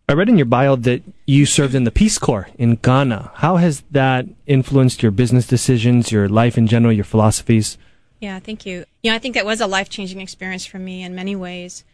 I 0.07 0.13
read 0.13 0.29
in 0.29 0.37
your 0.37 0.45
bio 0.45 0.77
that 0.77 1.03
you 1.27 1.47
served 1.47 1.75
in 1.75 1.85
the 1.85 1.91
Peace 1.91 2.19
Corps 2.19 2.51
in 2.59 2.75
Ghana. 2.75 3.31
How 3.37 3.57
has 3.57 3.85
that 3.91 4.27
influenced 4.47 5.03
your 5.03 5.11
business 5.11 5.47
decisions, 5.47 6.13
your 6.13 6.29
life 6.29 6.59
in 6.59 6.67
general, 6.67 6.93
your 6.93 7.07
philosophies? 7.07 7.79
Yeah, 8.21 8.39
thank 8.39 8.67
you. 8.67 8.85
Yeah, 9.03 9.15
I 9.15 9.19
think 9.19 9.35
that 9.35 9.47
was 9.47 9.63
a 9.63 9.67
life 9.67 9.89
changing 9.89 10.21
experience 10.21 10.67
for 10.67 10.79
me 10.79 11.03
in 11.03 11.15
many 11.15 11.35
ways. 11.35 11.85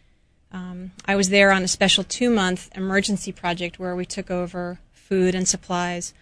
Um, 0.51 0.91
I 1.05 1.15
was 1.15 1.29
there 1.29 1.53
on 1.53 1.63
a 1.63 1.69
special 1.69 2.03
two 2.03 2.29
month 2.29 2.69
emergency 2.75 3.31
project 3.31 3.79
where 3.79 3.95
we 3.95 4.05
took 4.05 4.29
over 4.29 4.79
food 4.91 5.35
and 5.35 5.47
supplies. 5.47 6.13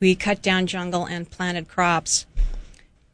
We 0.00 0.16
cut 0.16 0.42
down 0.42 0.66
jungle 0.66 1.04
and 1.04 1.30
planted 1.30 1.68
crops. 1.68 2.26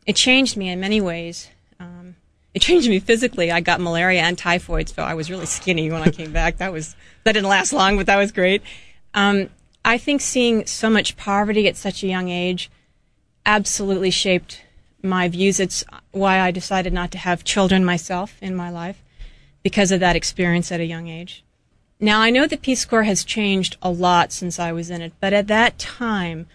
It 0.07 0.17
changed 0.17 0.57
me 0.57 0.71
in 0.71 0.81
many 0.81 1.03
ways. 1.03 1.51
Um, 1.79 2.17
it 2.55 2.63
changed 2.63 2.89
me 2.89 2.99
physically. 2.99 3.51
I 3.51 3.61
got 3.61 3.81
malaria 3.81 4.23
and 4.23 4.37
typhoid, 4.37 4.89
so 4.89 5.03
I 5.03 5.15
was 5.15 5.31
really 5.31 5.47
skinny 5.47 5.91
when 5.91 6.03
I 6.03 6.11
came 6.11 6.33
back. 6.33 6.59
That 6.59 6.73
was 6.73 6.95
that 7.25 7.33
didn't 7.33 7.49
last 7.49 7.73
long, 7.73 7.97
but 7.97 8.07
that 8.07 8.17
was 8.17 8.33
great. 8.33 8.63
Um, 9.15 9.51
I 9.85 9.99
think 9.99 10.21
seeing 10.21 10.67
so 10.67 10.89
much 10.89 11.17
poverty 11.17 11.67
at 11.67 11.77
such 11.77 12.03
a 12.03 12.07
young 12.07 12.29
age 12.29 12.71
absolutely 13.45 14.11
shaped 14.11 14.63
my 15.03 15.29
views. 15.29 15.59
It's 15.59 15.85
why 16.13 16.41
I 16.41 16.51
decided 16.51 16.93
not 16.93 17.11
to 17.13 17.19
have 17.19 17.45
children 17.45 17.85
myself 17.85 18.37
in 18.41 18.55
my 18.55 18.71
life 18.71 19.03
because 19.63 19.91
of 19.91 20.01
that 20.01 20.17
experience 20.17 20.71
at 20.71 20.81
a 20.81 20.87
young 20.87 21.09
age. 21.09 21.45
Now, 21.99 22.21
I 22.21 22.31
know 22.31 22.47
the 22.47 22.57
Peace 22.57 22.85
Corps 22.85 23.05
has 23.05 23.25
changed 23.25 23.77
a 23.81 23.91
lot 23.91 24.33
since 24.33 24.59
I 24.59 24.73
was 24.73 24.91
in 24.91 25.01
it, 25.03 25.13
but 25.21 25.33
at 25.33 25.47
that 25.47 25.79
time, 25.79 26.47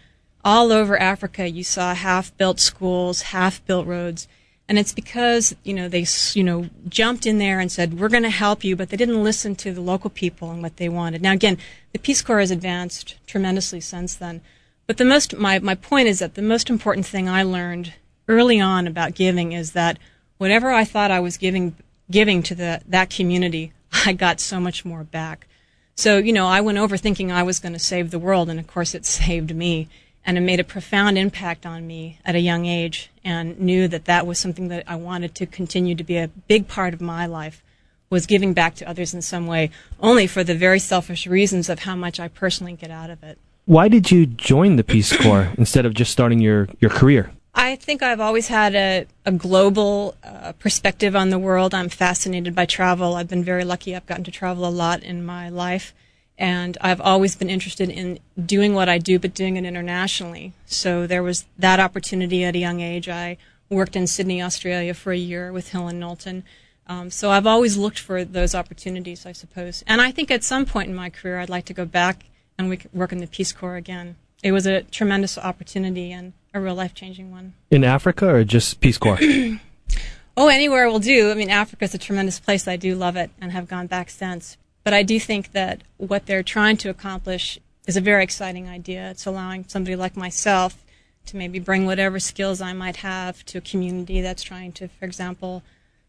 all 0.43 0.71
over 0.71 0.99
Africa, 0.99 1.49
you 1.49 1.63
saw 1.63 1.93
half 1.93 2.35
built 2.37 2.59
schools, 2.59 3.21
half 3.33 3.65
built 3.65 3.87
roads. 3.87 4.27
And 4.69 4.77
it's 4.77 4.91
because, 4.91 5.55
you 5.63 5.73
know, 5.73 5.87
they, 5.87 6.05
you 6.33 6.43
know, 6.43 6.69
jumped 6.89 7.25
in 7.25 7.37
there 7.37 7.59
and 7.59 7.71
said, 7.71 7.99
we're 7.99 8.09
going 8.09 8.23
to 8.23 8.29
help 8.29 8.65
you, 8.65 8.75
but 8.75 8.89
they 8.89 8.97
didn't 8.97 9.23
listen 9.23 9.55
to 9.57 9.71
the 9.71 9.81
local 9.81 10.09
people 10.09 10.51
and 10.51 10.61
what 10.61 10.75
they 10.75 10.89
wanted. 10.89 11.21
Now, 11.21 11.31
again, 11.31 11.57
the 11.93 11.99
Peace 11.99 12.21
Corps 12.21 12.41
has 12.41 12.51
advanced 12.51 13.15
tremendously 13.25 13.79
since 13.79 14.15
then. 14.15 14.41
But 14.85 14.97
the 14.97 15.05
most, 15.05 15.37
my, 15.37 15.59
my 15.59 15.75
point 15.75 16.09
is 16.09 16.19
that 16.19 16.35
the 16.35 16.41
most 16.41 16.69
important 16.69 17.05
thing 17.05 17.29
I 17.29 17.43
learned 17.43 17.93
early 18.27 18.59
on 18.59 18.87
about 18.87 19.15
giving 19.15 19.53
is 19.53 19.71
that 19.71 19.99
whatever 20.37 20.71
I 20.71 20.83
thought 20.83 21.11
I 21.11 21.21
was 21.21 21.37
giving, 21.37 21.75
giving 22.11 22.43
to 22.43 22.55
the, 22.55 22.81
that 22.87 23.09
community, 23.09 23.71
I 24.05 24.11
got 24.11 24.41
so 24.41 24.59
much 24.59 24.83
more 24.83 25.03
back. 25.05 25.47
So, 25.95 26.17
you 26.17 26.33
know, 26.33 26.45
I 26.45 26.61
went 26.61 26.77
over 26.77 26.97
thinking 26.97 27.31
I 27.31 27.43
was 27.43 27.59
going 27.59 27.73
to 27.73 27.79
save 27.79 28.11
the 28.11 28.19
world, 28.19 28.49
and 28.49 28.59
of 28.59 28.67
course 28.67 28.93
it 28.93 29.05
saved 29.05 29.55
me 29.55 29.87
and 30.27 30.37
it 30.37 30.41
made 30.41 30.59
a 30.59 30.63
profound 30.65 31.17
impact 31.17 31.65
on 31.65 31.87
me 31.87 32.19
at 32.25 32.35
a 32.35 32.39
young 32.39 32.65
age 32.65 33.09
and 33.23 33.57
knew 33.57 33.87
that 33.87 34.05
that 34.05 34.27
was 34.27 34.37
something 34.37 34.67
that 34.67 34.83
I 34.85 34.97
wanted 34.97 35.33
to 35.35 35.45
continue 35.45 35.95
to 35.95 36.03
be 36.03 36.17
a 36.17 36.27
big 36.27 36.67
part 36.67 36.93
of 36.93 36.99
my 36.99 37.25
life 37.25 37.63
was 38.09 38.25
giving 38.25 38.53
back 38.53 38.75
to 38.75 38.89
others 38.89 39.13
in 39.13 39.21
some 39.21 39.47
way 39.47 39.71
only 40.01 40.27
for 40.27 40.43
the 40.43 40.53
very 40.53 40.79
selfish 40.79 41.25
reasons 41.27 41.69
of 41.69 41.79
how 41.79 41.95
much 41.95 42.19
I 42.19 42.27
personally 42.27 42.73
get 42.73 42.91
out 42.91 43.09
of 43.09 43.23
it. 43.23 43.37
Why 43.65 43.87
did 43.87 44.11
you 44.11 44.25
join 44.25 44.75
the 44.75 44.83
Peace 44.83 45.15
Corps 45.15 45.53
instead 45.57 45.85
of 45.85 45.93
just 45.93 46.11
starting 46.11 46.39
your, 46.39 46.67
your 46.81 46.91
career? 46.91 47.31
I 47.55 47.77
think 47.77 48.03
I've 48.03 48.19
always 48.19 48.49
had 48.49 48.75
a, 48.75 49.07
a 49.25 49.31
global 49.31 50.15
uh, 50.23 50.51
perspective 50.59 51.15
on 51.15 51.29
the 51.29 51.39
world. 51.39 51.73
I'm 51.73 51.89
fascinated 51.89 52.53
by 52.53 52.65
travel. 52.65 53.15
I've 53.15 53.29
been 53.29 53.43
very 53.45 53.63
lucky. 53.63 53.95
I've 53.95 54.05
gotten 54.05 54.25
to 54.25 54.31
travel 54.31 54.65
a 54.67 54.69
lot 54.69 55.03
in 55.03 55.25
my 55.25 55.47
life 55.49 55.93
and 56.37 56.77
I've 56.81 57.01
always 57.01 57.35
been 57.35 57.49
interested 57.49 57.89
in 57.89 58.19
doing 58.43 58.73
what 58.73 58.89
I 58.89 58.99
do, 58.99 59.17
but 59.17 59.33
doing 59.33 59.57
it 59.57 59.65
internationally. 59.65 60.53
So 60.65 61.07
there 61.07 61.23
was 61.23 61.45
that 61.57 61.79
opportunity 61.79 62.43
at 62.43 62.55
a 62.55 62.59
young 62.59 62.79
age. 62.79 63.09
I 63.09 63.37
worked 63.69 63.95
in 63.95 64.07
Sydney, 64.07 64.41
Australia 64.41 64.93
for 64.93 65.11
a 65.11 65.17
year 65.17 65.51
with 65.51 65.69
Hill 65.69 65.87
and 65.87 65.99
Knowlton. 65.99 66.43
Um, 66.85 67.11
so 67.11 67.31
I've 67.31 67.47
always 67.47 67.75
looked 67.75 67.99
for 67.99 68.23
those 68.23 68.55
opportunities, 68.55 69.25
I 69.25 69.31
suppose. 69.31 69.83
And 69.87 69.99
I 69.99 70.11
think 70.11 70.31
at 70.31 70.43
some 70.43 70.65
point 70.65 70.89
in 70.89 70.95
my 70.95 71.09
career, 71.09 71.39
I'd 71.39 71.49
like 71.49 71.65
to 71.65 71.73
go 71.73 71.85
back 71.85 72.25
and 72.57 72.69
work 72.93 73.11
in 73.11 73.17
the 73.17 73.27
Peace 73.27 73.51
Corps 73.51 73.75
again. 73.75 74.15
It 74.43 74.51
was 74.51 74.65
a 74.65 74.83
tremendous 74.83 75.37
opportunity 75.37 76.11
and 76.11 76.33
a 76.53 76.61
real 76.61 76.75
life 76.75 76.93
changing 76.93 77.31
one. 77.31 77.53
In 77.71 77.83
Africa 77.83 78.29
or 78.29 78.43
just 78.43 78.79
Peace 78.79 78.97
Corps? 78.97 79.19
oh, 80.37 80.47
anywhere 80.47 80.87
will 80.87 80.99
do. 80.99 81.31
I 81.31 81.33
mean, 81.33 81.49
Africa 81.49 81.85
is 81.85 81.93
a 81.93 81.97
tremendous 81.97 82.39
place. 82.39 82.67
I 82.67 82.77
do 82.77 82.95
love 82.95 83.15
it 83.15 83.31
and 83.41 83.51
have 83.51 83.67
gone 83.67 83.87
back 83.87 84.09
since. 84.09 84.57
But 84.87 84.93
I 84.93 85.03
do 85.03 85.19
think 85.19 85.51
that 85.51 85.81
what 85.97 86.27
they're 86.27 86.41
trying 86.41 86.77
to 86.77 86.89
accomplish 86.89 87.59
is 87.87 87.97
a 87.97 87.99
very 87.99 88.23
exciting 88.23 88.69
idea. 88.69 89.11
It's 89.11 89.25
allowing 89.25 89.65
somebody 89.67 89.97
like 89.97 90.15
myself 90.15 90.81
to 91.25 91.35
maybe 91.35 91.59
bring 91.59 91.85
whatever 91.85 92.21
skills 92.21 92.61
I 92.61 92.71
might 92.71 92.95
have 92.95 93.43
to 93.47 93.57
a 93.57 93.61
community 93.69 94.21
that's 94.21 94.43
trying 94.43 94.71
to, 94.71 94.87
for 94.87 95.03
example, 95.03 95.61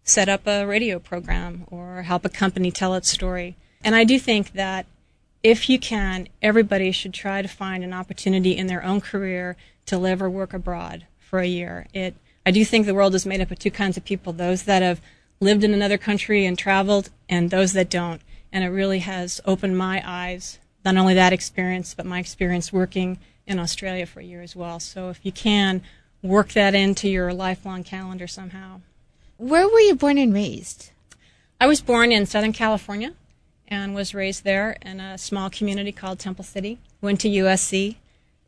set 0.05 0.29
up 0.29 0.47
a 0.47 0.65
radio 0.65 1.01
program 1.01 1.65
or 1.73 2.03
help 2.03 2.25
a 2.25 2.29
company 2.29 2.71
tell 2.71 2.95
its 2.95 3.11
story. 3.11 3.57
And 3.83 3.97
I 3.97 4.05
do 4.05 4.17
think 4.17 4.53
that 4.53 4.87
if 5.43 5.69
you 5.69 5.81
can, 5.81 6.29
everybody 6.41 6.93
should 6.93 7.15
try 7.15 7.43
to 7.43 7.49
find 7.49 7.83
an 7.83 7.93
opportunity 7.93 8.57
in 8.57 8.69
their 8.69 8.85
own 8.85 9.01
career 9.01 9.57
to 9.87 9.99
live 9.99 10.23
or 10.23 10.31
work 10.31 10.55
abroad 10.55 11.05
for 11.19 11.41
a 11.41 11.49
year. 11.49 11.89
It, 11.93 12.15
I 12.47 12.53
do 12.53 12.65
think 12.65 12.87
the 12.87 12.95
world 12.95 13.17
is 13.17 13.27
made 13.27 13.41
up 13.41 13.51
of 13.51 13.59
two 13.59 13.73
kinds 13.73 13.97
of 13.97 14.05
people 14.05 14.33
those 14.33 14.63
that 14.63 14.83
have 14.83 15.01
lived 15.41 15.65
in 15.65 15.75
another 15.75 15.99
country 15.99 16.47
and 16.47 16.57
traveled, 16.57 17.11
and 17.29 17.51
those 17.51 17.73
that 17.73 17.91
don't 17.91 18.23
and 18.53 18.65
it 18.65 18.69
really 18.69 19.01
has 19.01 19.41
opened 19.45 19.77
my 19.77 20.03
eyes. 20.05 20.59
Not 20.85 20.97
only 20.97 21.15
that 21.15 21.33
experience, 21.33 21.95
but 21.95 22.07
my 22.07 22.19
experience 22.19 22.73
working 22.73 23.19
in 23.47 23.59
Australia 23.59 24.07
for 24.07 24.21
a 24.21 24.25
year 24.25 24.43
as 24.43 24.55
well. 24.55 24.81
So 24.81 25.11
if 25.11 25.21
you 25.23 25.33
can, 25.33 25.83
work 26.23 26.51
that 26.51 26.75
into 26.75 27.09
your 27.09 27.33
lifelong 27.33 27.85
calendar 27.85 28.27
somehow. 28.27 28.81
Where 29.37 29.69
were 29.69 29.81
you 29.81 29.95
born 29.95 30.19
and 30.19 30.35
raised? 30.35 30.91
I 31.61 31.67
was 31.67 31.81
born 31.81 32.13
in 32.13 32.27
Southern 32.27 32.53
California 32.53 33.15
and 33.69 33.95
was 33.95 34.15
raised 34.15 34.45
there 34.45 34.77
in 34.83 35.01
a 35.01 35.19
small 35.19 35.51
community 35.51 35.93
called 35.93 36.19
Temple 36.19 36.45
City. 36.45 36.79
Went 37.01 37.21
to 37.21 37.29
USC. 37.29 37.97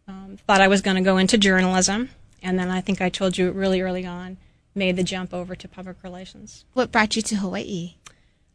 Um, 0.09 0.39
thought 0.47 0.61
I 0.61 0.69
was 0.69 0.81
going 0.81 0.97
to 0.97 1.03
go 1.03 1.19
into 1.19 1.39
journalism, 1.39 2.11
and 2.43 2.59
then 2.59 2.69
I 2.69 2.81
think 2.81 3.01
I 3.01 3.09
told 3.09 3.39
you 3.39 3.53
really 3.53 3.81
early 3.81 4.05
on, 4.05 4.39
made 4.75 4.97
the 4.97 5.05
jump 5.05 5.33
over 5.33 5.55
to 5.55 5.69
public 5.69 5.99
relations. 6.03 6.65
What 6.73 6.91
brought 6.91 7.15
you 7.15 7.23
to 7.23 7.37
Hawaii? 7.37 7.95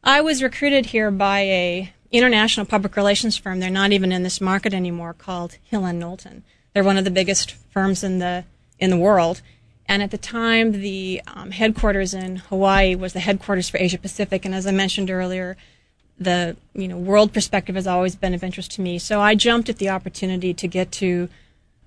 I 0.07 0.21
was 0.21 0.43
recruited 0.43 0.87
here 0.87 1.09
by 1.09 1.39
a 1.39 1.93
international 2.11 2.67
public 2.67 2.95
relations 2.95 3.37
firm. 3.37 3.59
They're 3.59 3.71
not 3.71 3.91
even 3.91 4.11
in 4.11 4.21
this 4.21 4.39
market 4.39 4.71
anymore 4.71 5.13
called 5.13 5.57
Hill 5.63 5.83
and 5.83 5.99
Knowlton. 5.99 6.43
They're 6.73 6.83
one 6.83 6.97
of 6.97 7.05
the 7.05 7.11
biggest 7.11 7.53
firms 7.71 8.03
in 8.03 8.19
the 8.19 8.45
in 8.77 8.91
the 8.91 8.97
world. 8.97 9.41
And 9.87 10.03
at 10.03 10.11
the 10.11 10.17
time, 10.19 10.73
the 10.73 11.21
um, 11.27 11.51
headquarters 11.51 12.13
in 12.13 12.37
Hawaii 12.37 12.93
was 12.93 13.13
the 13.13 13.19
headquarters 13.19 13.67
for 13.67 13.77
Asia 13.77 13.97
Pacific. 13.97 14.45
And 14.45 14.53
as 14.53 14.67
I 14.67 14.71
mentioned 14.71 15.09
earlier, 15.09 15.57
the 16.19 16.55
you 16.75 16.87
know 16.87 16.97
world 16.97 17.33
perspective 17.33 17.73
has 17.73 17.87
always 17.87 18.15
been 18.15 18.35
of 18.35 18.43
interest 18.43 18.73
to 18.73 18.81
me. 18.81 18.99
So 18.99 19.21
I 19.21 19.33
jumped 19.33 19.69
at 19.69 19.77
the 19.77 19.89
opportunity 19.89 20.53
to 20.53 20.67
get 20.67 20.91
to 20.93 21.29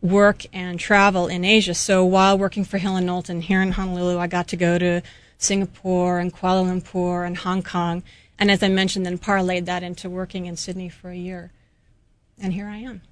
work 0.02 0.44
and 0.52 0.80
travel 0.80 1.28
in 1.28 1.44
Asia. 1.44 1.74
So 1.74 2.04
while 2.04 2.36
working 2.36 2.64
for 2.64 2.78
Hill 2.78 2.96
and 2.96 3.06
Knowlton 3.06 3.42
here 3.42 3.62
in 3.62 3.72
Honolulu, 3.72 4.18
I 4.18 4.26
got 4.26 4.48
to 4.48 4.56
go 4.56 4.76
to 4.76 5.02
Singapore 5.38 6.18
and 6.18 6.34
Kuala 6.34 6.64
Lumpur 6.64 7.26
and 7.26 7.38
Hong 7.38 7.62
Kong. 7.62 8.02
And 8.38 8.50
as 8.50 8.62
I 8.62 8.68
mentioned, 8.68 9.06
then 9.06 9.18
parlayed 9.18 9.64
that 9.64 9.82
into 9.82 10.10
working 10.10 10.46
in 10.46 10.56
Sydney 10.56 10.88
for 10.88 11.10
a 11.10 11.16
year. 11.16 11.52
And 12.40 12.52
here 12.52 12.66
I 12.66 12.78
am. 12.78 13.02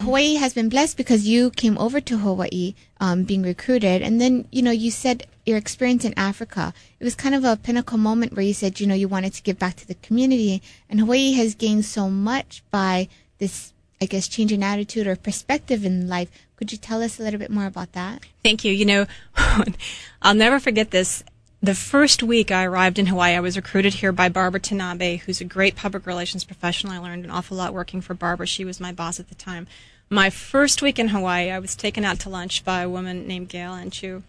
Hawaii 0.00 0.36
has 0.36 0.54
been 0.54 0.68
blessed 0.68 0.96
because 0.96 1.26
you 1.26 1.50
came 1.50 1.76
over 1.76 2.00
to 2.00 2.18
Hawaii 2.18 2.74
um, 3.00 3.24
being 3.24 3.42
recruited. 3.42 4.00
And 4.00 4.20
then, 4.20 4.46
you 4.52 4.62
know, 4.62 4.70
you 4.70 4.92
said 4.92 5.26
your 5.44 5.58
experience 5.58 6.04
in 6.04 6.14
Africa. 6.16 6.72
It 7.00 7.04
was 7.04 7.16
kind 7.16 7.34
of 7.34 7.44
a 7.44 7.56
pinnacle 7.56 7.98
moment 7.98 8.34
where 8.34 8.44
you 8.44 8.54
said, 8.54 8.78
you 8.78 8.86
know, 8.86 8.94
you 8.94 9.08
wanted 9.08 9.34
to 9.34 9.42
give 9.42 9.58
back 9.58 9.74
to 9.76 9.86
the 9.86 9.96
community. 9.96 10.62
And 10.88 11.00
Hawaii 11.00 11.32
has 11.32 11.56
gained 11.56 11.84
so 11.84 12.08
much 12.08 12.62
by 12.70 13.08
this, 13.38 13.72
I 14.00 14.06
guess, 14.06 14.28
change 14.28 14.52
in 14.52 14.62
attitude 14.62 15.08
or 15.08 15.16
perspective 15.16 15.84
in 15.84 16.08
life. 16.08 16.30
Could 16.56 16.70
you 16.70 16.78
tell 16.78 17.02
us 17.02 17.18
a 17.18 17.22
little 17.24 17.40
bit 17.40 17.50
more 17.50 17.66
about 17.66 17.92
that? 17.92 18.24
Thank 18.44 18.64
you. 18.64 18.72
You 18.72 18.84
know, 18.84 19.06
I'll 20.22 20.34
never 20.34 20.60
forget 20.60 20.92
this 20.92 21.24
the 21.60 21.74
first 21.74 22.22
week 22.22 22.50
I 22.50 22.64
arrived 22.64 22.98
in 22.98 23.06
Hawaii, 23.06 23.34
I 23.34 23.40
was 23.40 23.56
recruited 23.56 23.94
here 23.94 24.12
by 24.12 24.28
Barbara 24.28 24.60
Tanabe, 24.60 25.20
who's 25.20 25.40
a 25.40 25.44
great 25.44 25.74
public 25.74 26.06
relations 26.06 26.44
professional. 26.44 26.92
I 26.92 26.98
learned 26.98 27.24
an 27.24 27.30
awful 27.30 27.56
lot 27.56 27.74
working 27.74 28.00
for 28.00 28.14
Barbara. 28.14 28.46
She 28.46 28.64
was 28.64 28.78
my 28.80 28.92
boss 28.92 29.18
at 29.18 29.28
the 29.28 29.34
time. 29.34 29.66
My 30.08 30.30
first 30.30 30.82
week 30.82 30.98
in 30.98 31.08
Hawaii, 31.08 31.50
I 31.50 31.58
was 31.58 31.74
taken 31.74 32.04
out 32.04 32.20
to 32.20 32.30
lunch 32.30 32.64
by 32.64 32.82
a 32.82 32.88
woman 32.88 33.26
named 33.26 33.48
Gail 33.48 33.72
Enchu. 33.72 34.22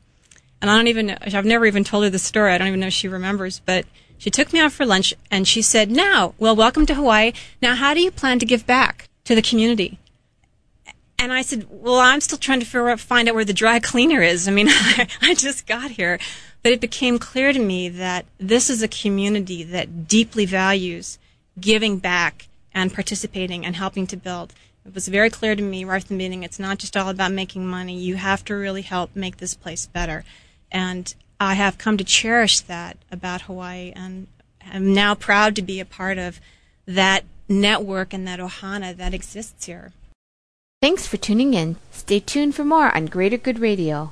And 0.62 0.70
I 0.70 0.76
don't 0.76 0.88
even 0.88 1.08
know, 1.08 1.18
I've 1.22 1.46
never 1.46 1.66
even 1.66 1.84
told 1.84 2.04
her 2.04 2.10
the 2.10 2.20
story. 2.20 2.52
I 2.52 2.58
don't 2.58 2.68
even 2.68 2.80
know 2.80 2.88
if 2.88 2.94
she 2.94 3.08
remembers, 3.08 3.62
but 3.66 3.86
she 4.18 4.30
took 4.30 4.52
me 4.52 4.60
out 4.60 4.74
for 4.74 4.86
lunch 4.86 5.14
and 5.32 5.48
she 5.48 5.62
said, 5.62 5.90
Now, 5.90 6.34
well, 6.38 6.56
welcome 6.56 6.86
to 6.88 6.96
Hawaii. 6.96 7.32
Now, 7.62 7.76
how 7.76 7.94
do 7.94 8.02
you 8.02 8.12
plan 8.12 8.40
to 8.40 8.46
give 8.46 8.66
back 8.66 9.08
to 9.24 9.36
the 9.36 9.42
community? 9.42 10.00
And 11.18 11.32
I 11.32 11.44
said, 11.44 11.68
Well, 11.70 12.00
I'm 12.00 12.20
still 12.20 12.38
trying 12.38 12.60
to 12.60 12.98
find 12.98 13.30
out 13.30 13.36
where 13.36 13.46
the 13.46 13.54
dry 13.54 13.80
cleaner 13.80 14.22
is. 14.22 14.48
I 14.48 14.52
mean, 14.52 14.68
I 15.22 15.36
just 15.38 15.66
got 15.66 15.92
here. 15.92 16.20
But 16.62 16.74
it 16.74 16.82
became 16.82 17.20
clear 17.20 17.54
to 17.54 17.60
me 17.60 17.90
that 17.90 18.26
this 18.38 18.70
is 18.70 18.82
a 18.82 18.88
community 18.88 19.64
that 19.64 20.08
deeply 20.08 20.46
values 20.46 21.18
giving 21.60 21.98
back 22.00 22.48
and 22.74 22.94
participating 22.94 23.66
and 23.66 23.76
helping 23.76 24.08
to 24.08 24.18
build. 24.18 24.54
It 24.86 24.94
was 24.94 25.08
very 25.08 25.30
clear 25.30 25.56
to 25.56 25.62
me 25.62 25.84
right 25.84 26.04
from 26.04 26.18
the 26.18 26.24
beginning 26.24 26.44
it's 26.44 26.60
not 26.60 26.80
just 26.80 26.98
all 26.98 27.10
about 27.10 27.32
making 27.32 27.66
money. 27.66 27.98
You 27.98 28.16
have 28.16 28.44
to 28.46 28.56
really 28.56 28.82
help 28.82 29.16
make 29.16 29.38
this 29.38 29.54
place 29.54 29.86
better. 29.86 30.24
And 30.72 31.14
I 31.40 31.54
have 31.54 31.78
come 31.78 31.98
to 31.98 32.04
cherish 32.04 32.60
that 32.62 32.98
about 33.12 33.44
Hawaii 33.44 33.94
and 33.96 34.28
I'm 34.66 34.94
now 34.94 35.16
proud 35.16 35.56
to 35.56 35.62
be 35.62 35.80
a 35.80 35.86
part 35.86 36.18
of 36.18 36.40
that 36.86 37.24
network 37.48 38.14
and 38.14 38.28
that 38.28 38.40
ohana 38.40 38.96
that 38.96 39.14
exists 39.14 39.66
here. 39.66 39.92
Thanks 40.82 41.08
for 41.08 41.18
tuning 41.18 41.54
in. 41.54 41.78
Stay 41.92 42.20
tuned 42.20 42.56
for 42.56 42.64
more 42.64 42.96
on 42.96 43.08
Greater 43.08 43.38
Good 43.38 43.60
Radio. 43.60 44.12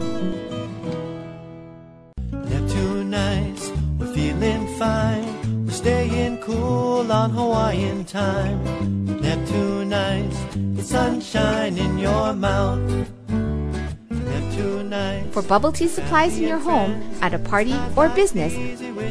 on 7.21 7.29
Hawaiian 7.29 8.03
time. 8.03 9.05
Neptune 9.21 9.89
nights, 9.89 10.37
it's 10.75 10.89
sunshine 10.89 11.77
in 11.77 11.99
your 11.99 12.33
mouth. 12.33 13.07
For 15.31 15.41
bubble 15.43 15.71
tea 15.71 15.87
supplies 15.87 16.37
in 16.37 16.47
your 16.47 16.57
home, 16.57 17.01
at 17.21 17.33
a 17.33 17.39
party, 17.39 17.75
or 17.95 18.09
business, 18.09 18.53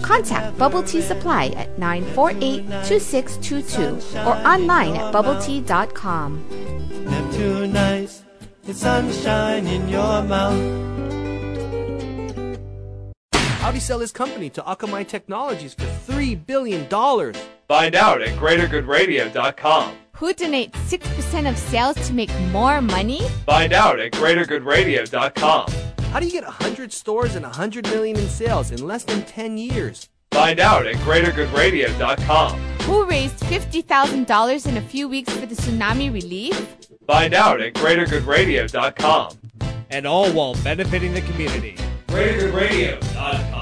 contact 0.03 0.59
Bubble 0.59 0.83
Tea 0.83 1.01
Supply 1.01 1.47
at 1.57 1.79
948 1.79 2.67
2622 2.85 4.19
or 4.29 4.35
online 4.47 4.97
at 4.97 5.15
bubbletea.com. 5.15 6.45
Neptune 7.05 7.73
nights, 7.73 8.23
it's 8.67 8.81
sunshine 8.81 9.67
in 9.67 9.89
your 9.89 10.23
mouth. 10.25 10.61
How'd 13.61 13.75
he 13.75 13.81
sell 13.81 14.01
his 14.01 14.13
company 14.13 14.51
to 14.51 14.63
Akamai 14.63 15.09
Technologies 15.09 15.75
for 15.75 15.87
$3 16.13 16.47
billion? 16.47 16.87
Find 17.71 17.95
out 17.95 18.21
at 18.21 18.37
greatergoodradio.com. 18.37 19.97
Who 20.17 20.35
donates 20.35 20.73
6% 20.89 21.49
of 21.49 21.57
sales 21.57 21.95
to 22.09 22.13
make 22.13 22.29
more 22.51 22.81
money? 22.81 23.21
Find 23.47 23.73
out 23.73 24.01
at 24.01 24.11
greatergoodradio.com. 24.11 25.71
How 26.11 26.19
do 26.19 26.27
you 26.27 26.33
get 26.33 26.43
100 26.43 26.93
stores 26.93 27.37
and 27.37 27.45
100 27.45 27.85
million 27.85 28.19
in 28.19 28.29
sales 28.29 28.73
in 28.73 28.85
less 28.85 29.05
than 29.05 29.23
10 29.23 29.57
years? 29.57 30.09
Find 30.33 30.59
out 30.59 30.85
at 30.89 30.97
greatergoodradio.com. 30.97 32.61
Who 32.83 33.05
raised 33.05 33.39
$50,000 33.39 34.67
in 34.67 34.77
a 34.77 34.83
few 34.83 35.09
weeks 35.09 35.33
for 35.33 35.47
the 35.47 35.55
tsunami 35.55 36.13
relief? 36.13 36.77
Find 37.07 37.35
out 37.35 37.61
at 37.61 37.75
greatergoodradio.com. 37.75 39.39
And 39.91 40.09
all 40.09 40.29
while 40.33 40.57
benefiting 40.65 41.15
the 41.15 41.21
community. 41.21 41.77
greatergoodradio.com. 42.09 43.60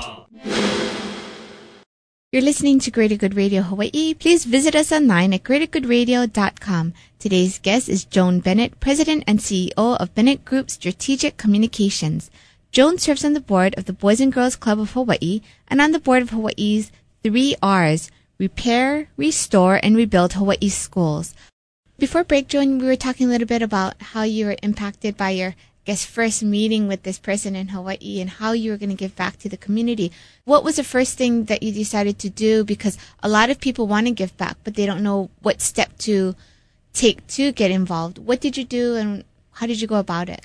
You're 2.30 2.42
listening 2.42 2.78
to 2.80 2.90
Greater 2.90 3.16
Good 3.16 3.36
Radio 3.36 3.62
Hawaii. 3.62 4.12
Please 4.12 4.44
visit 4.44 4.76
us 4.76 4.92
online 4.92 5.32
at 5.32 5.44
greatergoodradio.com. 5.44 6.92
Today's 7.18 7.58
guest 7.58 7.88
is 7.88 8.04
Joan 8.04 8.40
Bennett, 8.40 8.78
President 8.80 9.24
and 9.26 9.38
CEO 9.38 9.96
of 9.96 10.14
Bennett 10.14 10.44
Group 10.44 10.68
Strategic 10.68 11.38
Communications. 11.38 12.30
Joan 12.70 12.98
serves 12.98 13.24
on 13.24 13.32
the 13.32 13.40
board 13.40 13.74
of 13.78 13.86
the 13.86 13.94
Boys 13.94 14.20
and 14.20 14.30
Girls 14.30 14.56
Club 14.56 14.78
of 14.78 14.92
Hawaii 14.92 15.40
and 15.68 15.80
on 15.80 15.92
the 15.92 15.98
board 15.98 16.20
of 16.20 16.28
Hawaii's 16.28 16.92
three 17.22 17.56
R's 17.62 18.10
repair, 18.36 19.08
restore, 19.16 19.80
and 19.82 19.96
rebuild 19.96 20.34
Hawaii 20.34 20.68
schools. 20.68 21.34
Before 21.98 22.24
break, 22.24 22.48
Joan, 22.48 22.78
we 22.78 22.86
were 22.86 22.94
talking 22.96 23.28
a 23.28 23.30
little 23.30 23.48
bit 23.48 23.62
about 23.62 23.94
how 24.12 24.24
you 24.24 24.44
were 24.44 24.56
impacted 24.62 25.16
by 25.16 25.30
your 25.30 25.54
guess 25.88 26.04
first 26.04 26.42
meeting 26.42 26.86
with 26.86 27.02
this 27.02 27.18
person 27.18 27.56
in 27.56 27.68
Hawaii 27.68 28.20
and 28.20 28.28
how 28.28 28.52
you 28.52 28.70
were 28.70 28.76
going 28.76 28.90
to 28.90 28.94
give 28.94 29.16
back 29.16 29.38
to 29.38 29.48
the 29.48 29.56
community. 29.56 30.12
What 30.44 30.62
was 30.62 30.76
the 30.76 30.84
first 30.84 31.16
thing 31.16 31.46
that 31.46 31.62
you 31.62 31.72
decided 31.72 32.18
to 32.18 32.28
do? 32.28 32.62
Because 32.62 32.98
a 33.22 33.28
lot 33.28 33.48
of 33.48 33.58
people 33.58 33.86
want 33.86 34.06
to 34.06 34.12
give 34.12 34.36
back, 34.36 34.58
but 34.64 34.74
they 34.74 34.84
don't 34.84 35.02
know 35.02 35.30
what 35.40 35.62
step 35.62 35.96
to 36.00 36.36
take 36.92 37.26
to 37.28 37.52
get 37.52 37.70
involved. 37.70 38.18
What 38.18 38.38
did 38.38 38.58
you 38.58 38.64
do 38.64 38.96
and 38.96 39.24
how 39.52 39.66
did 39.66 39.80
you 39.80 39.88
go 39.88 39.96
about 39.96 40.28
it? 40.28 40.44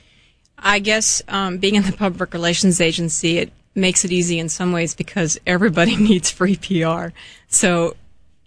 I 0.57 0.79
guess 0.79 1.21
um, 1.27 1.57
being 1.57 1.75
in 1.75 1.83
the 1.83 1.91
public 1.91 2.33
relations 2.33 2.79
agency, 2.79 3.39
it 3.39 3.51
makes 3.75 4.05
it 4.05 4.13
easy 4.13 4.39
in 4.39 4.47
some 4.47 4.71
ways 4.71 4.95
because 4.95 5.37
everybody 5.45 5.95
needs 6.09 6.31
free 6.31 6.55
PR. 6.55 7.07
So 7.49 7.97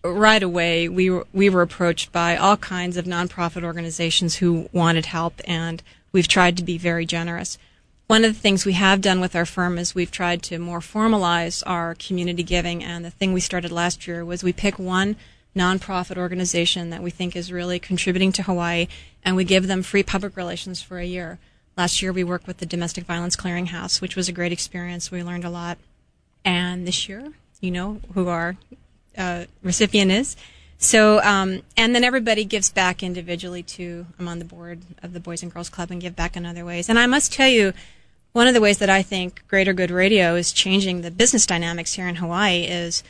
right 0.02 0.42
away, 0.42 0.88
we 0.88 1.10
were, 1.10 1.26
we 1.34 1.50
were 1.50 1.60
approached 1.60 2.10
by 2.10 2.38
all 2.38 2.56
kinds 2.56 2.96
of 2.96 3.04
nonprofit 3.04 3.64
organizations 3.64 4.36
who 4.36 4.70
wanted 4.72 5.04
help, 5.04 5.42
and 5.44 5.82
we've 6.12 6.28
tried 6.28 6.56
to 6.56 6.62
be 6.62 6.78
very 6.78 7.06
generous. 7.06 7.58
One 8.06 8.24
of 8.24 8.34
the 8.34 8.40
things 8.40 8.64
we 8.64 8.74
have 8.74 9.00
done 9.00 9.20
with 9.20 9.34
our 9.34 9.46
firm 9.46 9.78
is 9.78 9.94
we've 9.94 10.12
tried 10.12 10.42
to 10.44 10.58
more 10.58 10.78
formalize 10.78 11.62
our 11.66 11.96
community 11.96 12.44
giving, 12.44 12.84
and 12.84 13.04
the 13.04 13.10
thing 13.10 13.32
we 13.32 13.40
started 13.40 13.72
last 13.72 14.06
year 14.06 14.24
was 14.24 14.44
we 14.44 14.52
pick 14.52 14.78
one 14.78 15.16
nonprofit 15.56 16.16
organization 16.16 16.90
that 16.90 17.02
we 17.02 17.10
think 17.10 17.34
is 17.34 17.50
really 17.50 17.80
contributing 17.80 18.30
to 18.30 18.44
Hawaii, 18.44 18.86
and 19.24 19.34
we 19.34 19.44
give 19.44 19.66
them 19.66 19.82
free 19.82 20.02
public 20.04 20.36
relations 20.36 20.80
for 20.80 20.98
a 20.98 21.04
year. 21.04 21.38
Last 21.76 22.00
year, 22.00 22.12
we 22.12 22.22
worked 22.22 22.46
with 22.46 22.58
the 22.58 22.66
Domestic 22.66 23.04
Violence 23.04 23.36
Clearinghouse, 23.36 24.00
which 24.00 24.16
was 24.16 24.28
a 24.28 24.32
great 24.32 24.52
experience. 24.52 25.10
We 25.10 25.22
learned 25.22 25.44
a 25.44 25.50
lot. 25.50 25.78
And 26.44 26.86
this 26.86 27.08
year, 27.08 27.32
you 27.60 27.70
know 27.70 28.00
who 28.14 28.28
our 28.28 28.56
uh, 29.18 29.46
recipient 29.62 30.12
is. 30.12 30.36
So, 30.78 31.22
um, 31.22 31.62
and 31.76 31.94
then 31.94 32.04
everybody 32.04 32.44
gives 32.44 32.70
back 32.70 33.02
individually 33.02 33.62
too. 33.62 34.06
I'm 34.18 34.28
on 34.28 34.38
the 34.38 34.44
board 34.44 34.82
of 35.02 35.12
the 35.12 35.20
Boys 35.20 35.42
and 35.42 35.52
Girls 35.52 35.70
Club 35.70 35.90
and 35.90 36.00
give 36.00 36.14
back 36.14 36.36
in 36.36 36.44
other 36.44 36.64
ways. 36.64 36.88
And 36.88 36.98
I 36.98 37.06
must 37.06 37.32
tell 37.32 37.48
you, 37.48 37.72
one 38.32 38.46
of 38.46 38.54
the 38.54 38.60
ways 38.60 38.78
that 38.78 38.90
I 38.90 39.00
think 39.00 39.42
Greater 39.48 39.72
Good 39.72 39.90
Radio 39.90 40.34
is 40.34 40.52
changing 40.52 41.00
the 41.00 41.10
business 41.10 41.46
dynamics 41.46 41.94
here 41.94 42.06
in 42.06 42.16
Hawaii 42.16 42.64
is 42.64 43.02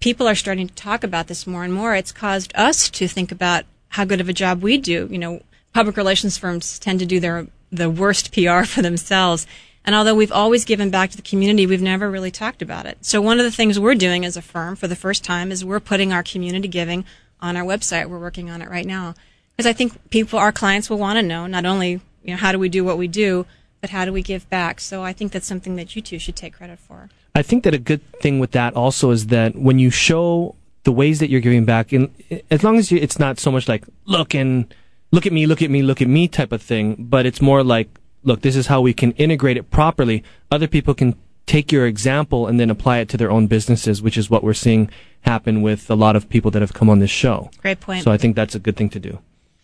people 0.00 0.26
are 0.26 0.34
starting 0.34 0.66
to 0.66 0.74
talk 0.74 1.04
about 1.04 1.26
this 1.26 1.46
more 1.46 1.64
and 1.64 1.74
more. 1.74 1.94
It's 1.94 2.12
caused 2.12 2.52
us 2.54 2.88
to 2.90 3.06
think 3.06 3.30
about 3.30 3.64
how 3.90 4.06
good 4.06 4.20
of 4.22 4.30
a 4.30 4.32
job 4.32 4.62
we 4.62 4.78
do. 4.78 5.06
You 5.10 5.18
know, 5.18 5.42
public 5.74 5.98
relations 5.98 6.38
firms 6.38 6.78
tend 6.78 7.00
to 7.00 7.06
do 7.06 7.20
their 7.20 7.46
the 7.70 7.90
worst 7.90 8.32
PR 8.32 8.62
for 8.64 8.80
themselves. 8.80 9.46
And 9.84 9.94
although 9.94 10.14
we've 10.14 10.32
always 10.32 10.64
given 10.64 10.90
back 10.90 11.10
to 11.10 11.16
the 11.16 11.22
community, 11.22 11.66
we've 11.66 11.82
never 11.82 12.10
really 12.10 12.30
talked 12.30 12.62
about 12.62 12.86
it. 12.86 12.98
So 13.04 13.20
one 13.20 13.40
of 13.40 13.44
the 13.44 13.50
things 13.50 13.80
we're 13.80 13.94
doing 13.94 14.24
as 14.24 14.36
a 14.36 14.42
firm 14.42 14.76
for 14.76 14.86
the 14.86 14.96
first 14.96 15.24
time 15.24 15.50
is 15.50 15.64
we're 15.64 15.80
putting 15.80 16.12
our 16.12 16.22
community 16.22 16.68
giving 16.68 17.04
on 17.40 17.56
our 17.56 17.64
website. 17.64 18.06
We're 18.06 18.18
working 18.20 18.48
on 18.48 18.62
it 18.62 18.70
right 18.70 18.86
now. 18.86 19.14
Because 19.56 19.68
I 19.68 19.72
think 19.72 20.10
people, 20.10 20.38
our 20.38 20.52
clients 20.52 20.88
will 20.88 20.98
want 20.98 21.18
to 21.18 21.22
know 21.22 21.46
not 21.46 21.64
only, 21.64 22.00
you 22.22 22.30
know, 22.30 22.36
how 22.36 22.52
do 22.52 22.58
we 22.58 22.68
do 22.68 22.84
what 22.84 22.96
we 22.96 23.08
do, 23.08 23.44
but 23.80 23.90
how 23.90 24.04
do 24.04 24.12
we 24.12 24.22
give 24.22 24.48
back? 24.48 24.80
So 24.80 25.02
I 25.02 25.12
think 25.12 25.32
that's 25.32 25.46
something 25.46 25.76
that 25.76 25.96
you 25.96 26.02
two 26.02 26.18
should 26.18 26.36
take 26.36 26.54
credit 26.54 26.78
for. 26.78 27.10
I 27.34 27.42
think 27.42 27.64
that 27.64 27.74
a 27.74 27.78
good 27.78 28.00
thing 28.20 28.38
with 28.38 28.52
that 28.52 28.74
also 28.74 29.10
is 29.10 29.26
that 29.28 29.56
when 29.56 29.78
you 29.78 29.90
show 29.90 30.54
the 30.84 30.92
ways 30.92 31.18
that 31.18 31.30
you're 31.30 31.40
giving 31.40 31.64
back, 31.64 31.92
and 31.92 32.10
as 32.50 32.62
long 32.62 32.78
as 32.78 32.92
you, 32.92 32.98
it's 32.98 33.18
not 33.18 33.40
so 33.40 33.50
much 33.50 33.68
like 33.68 33.84
look 34.04 34.34
and 34.34 34.72
look 35.10 35.26
at 35.26 35.32
me, 35.32 35.46
look 35.46 35.62
at 35.62 35.70
me, 35.70 35.82
look 35.82 36.00
at 36.00 36.08
me 36.08 36.28
type 36.28 36.52
of 36.52 36.62
thing, 36.62 36.96
but 36.98 37.26
it's 37.26 37.40
more 37.40 37.62
like 37.64 37.88
look, 38.22 38.42
this 38.42 38.56
is 38.56 38.66
how 38.66 38.80
we 38.80 38.94
can 38.94 39.12
integrate 39.12 39.56
it 39.56 39.70
properly. 39.70 40.22
Other 40.50 40.68
people 40.68 40.94
can 40.94 41.16
take 41.46 41.72
your 41.72 41.86
example 41.86 42.46
and 42.46 42.58
then 42.60 42.70
apply 42.70 42.98
it 42.98 43.08
to 43.10 43.16
their 43.16 43.30
own 43.30 43.46
businesses, 43.46 44.00
which 44.00 44.16
is 44.16 44.30
what 44.30 44.44
we're 44.44 44.54
seeing 44.54 44.90
happen 45.22 45.62
with 45.62 45.90
a 45.90 45.94
lot 45.94 46.16
of 46.16 46.28
people 46.28 46.50
that 46.50 46.62
have 46.62 46.72
come 46.72 46.88
on 46.88 46.98
this 46.98 47.10
show. 47.10 47.50
Great 47.58 47.80
point. 47.80 48.04
So 48.04 48.12
I 48.12 48.16
think 48.16 48.36
that's 48.36 48.54
a 48.54 48.58
good 48.58 48.76
thing 48.76 48.90
to 48.90 49.00
do. 49.00 49.18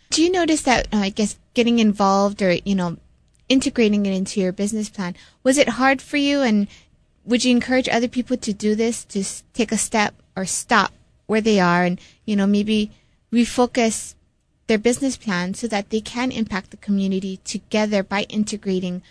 Do 0.09 0.23
you 0.23 0.31
notice 0.31 0.63
that, 0.63 0.87
uh, 0.91 0.97
I 0.97 1.09
guess, 1.09 1.37
getting 1.53 1.79
involved 1.79 2.41
or, 2.41 2.51
you 2.51 2.75
know, 2.75 2.97
integrating 3.47 4.05
it 4.05 4.13
into 4.13 4.39
your 4.39 4.51
business 4.51 4.89
plan, 4.89 5.15
was 5.43 5.57
it 5.57 5.69
hard 5.69 6.01
for 6.01 6.17
you? 6.17 6.41
And 6.41 6.67
would 7.25 7.45
you 7.45 7.51
encourage 7.51 7.89
other 7.89 8.07
people 8.07 8.37
to 8.37 8.53
do 8.53 8.75
this, 8.75 9.05
to 9.05 9.23
take 9.53 9.71
a 9.71 9.77
step 9.77 10.15
or 10.35 10.45
stop 10.45 10.93
where 11.27 11.41
they 11.41 11.59
are 11.59 11.83
and, 11.83 11.99
you 12.25 12.35
know, 12.35 12.47
maybe 12.47 12.91
refocus 13.31 14.15
their 14.69 14.77
business 14.77 15.17
plan 15.17 15.53
so 15.53 15.67
that 15.67 15.89
they 15.89 15.99
can 15.99 16.31
impact 16.31 16.71
the 16.71 16.77
community 16.77 17.37
together 17.43 18.03
by 18.03 18.21
integrating, 18.29 19.01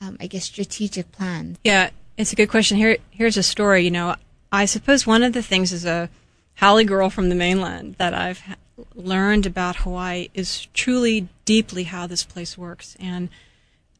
um, 0.00 0.16
I 0.18 0.26
guess, 0.26 0.46
strategic 0.46 1.12
plans? 1.12 1.58
Yeah, 1.62 1.90
it's 2.16 2.32
a 2.32 2.36
good 2.36 2.48
question. 2.48 2.78
Here, 2.78 2.96
here's 3.10 3.36
a 3.36 3.42
story. 3.42 3.84
You 3.84 3.92
know, 3.92 4.16
I 4.50 4.64
suppose 4.64 5.06
one 5.06 5.22
of 5.22 5.34
the 5.34 5.42
things 5.42 5.72
as 5.72 5.84
a 5.84 6.08
Haole 6.56 6.82
girl 6.84 7.10
from 7.10 7.28
the 7.28 7.34
mainland 7.34 7.96
that 7.98 8.14
I've 8.14 8.56
learned 8.94 9.46
about 9.46 9.76
Hawaii 9.76 10.28
is 10.34 10.66
truly 10.74 11.28
deeply 11.44 11.84
how 11.84 12.06
this 12.06 12.24
place 12.24 12.56
works. 12.56 12.96
And 12.98 13.28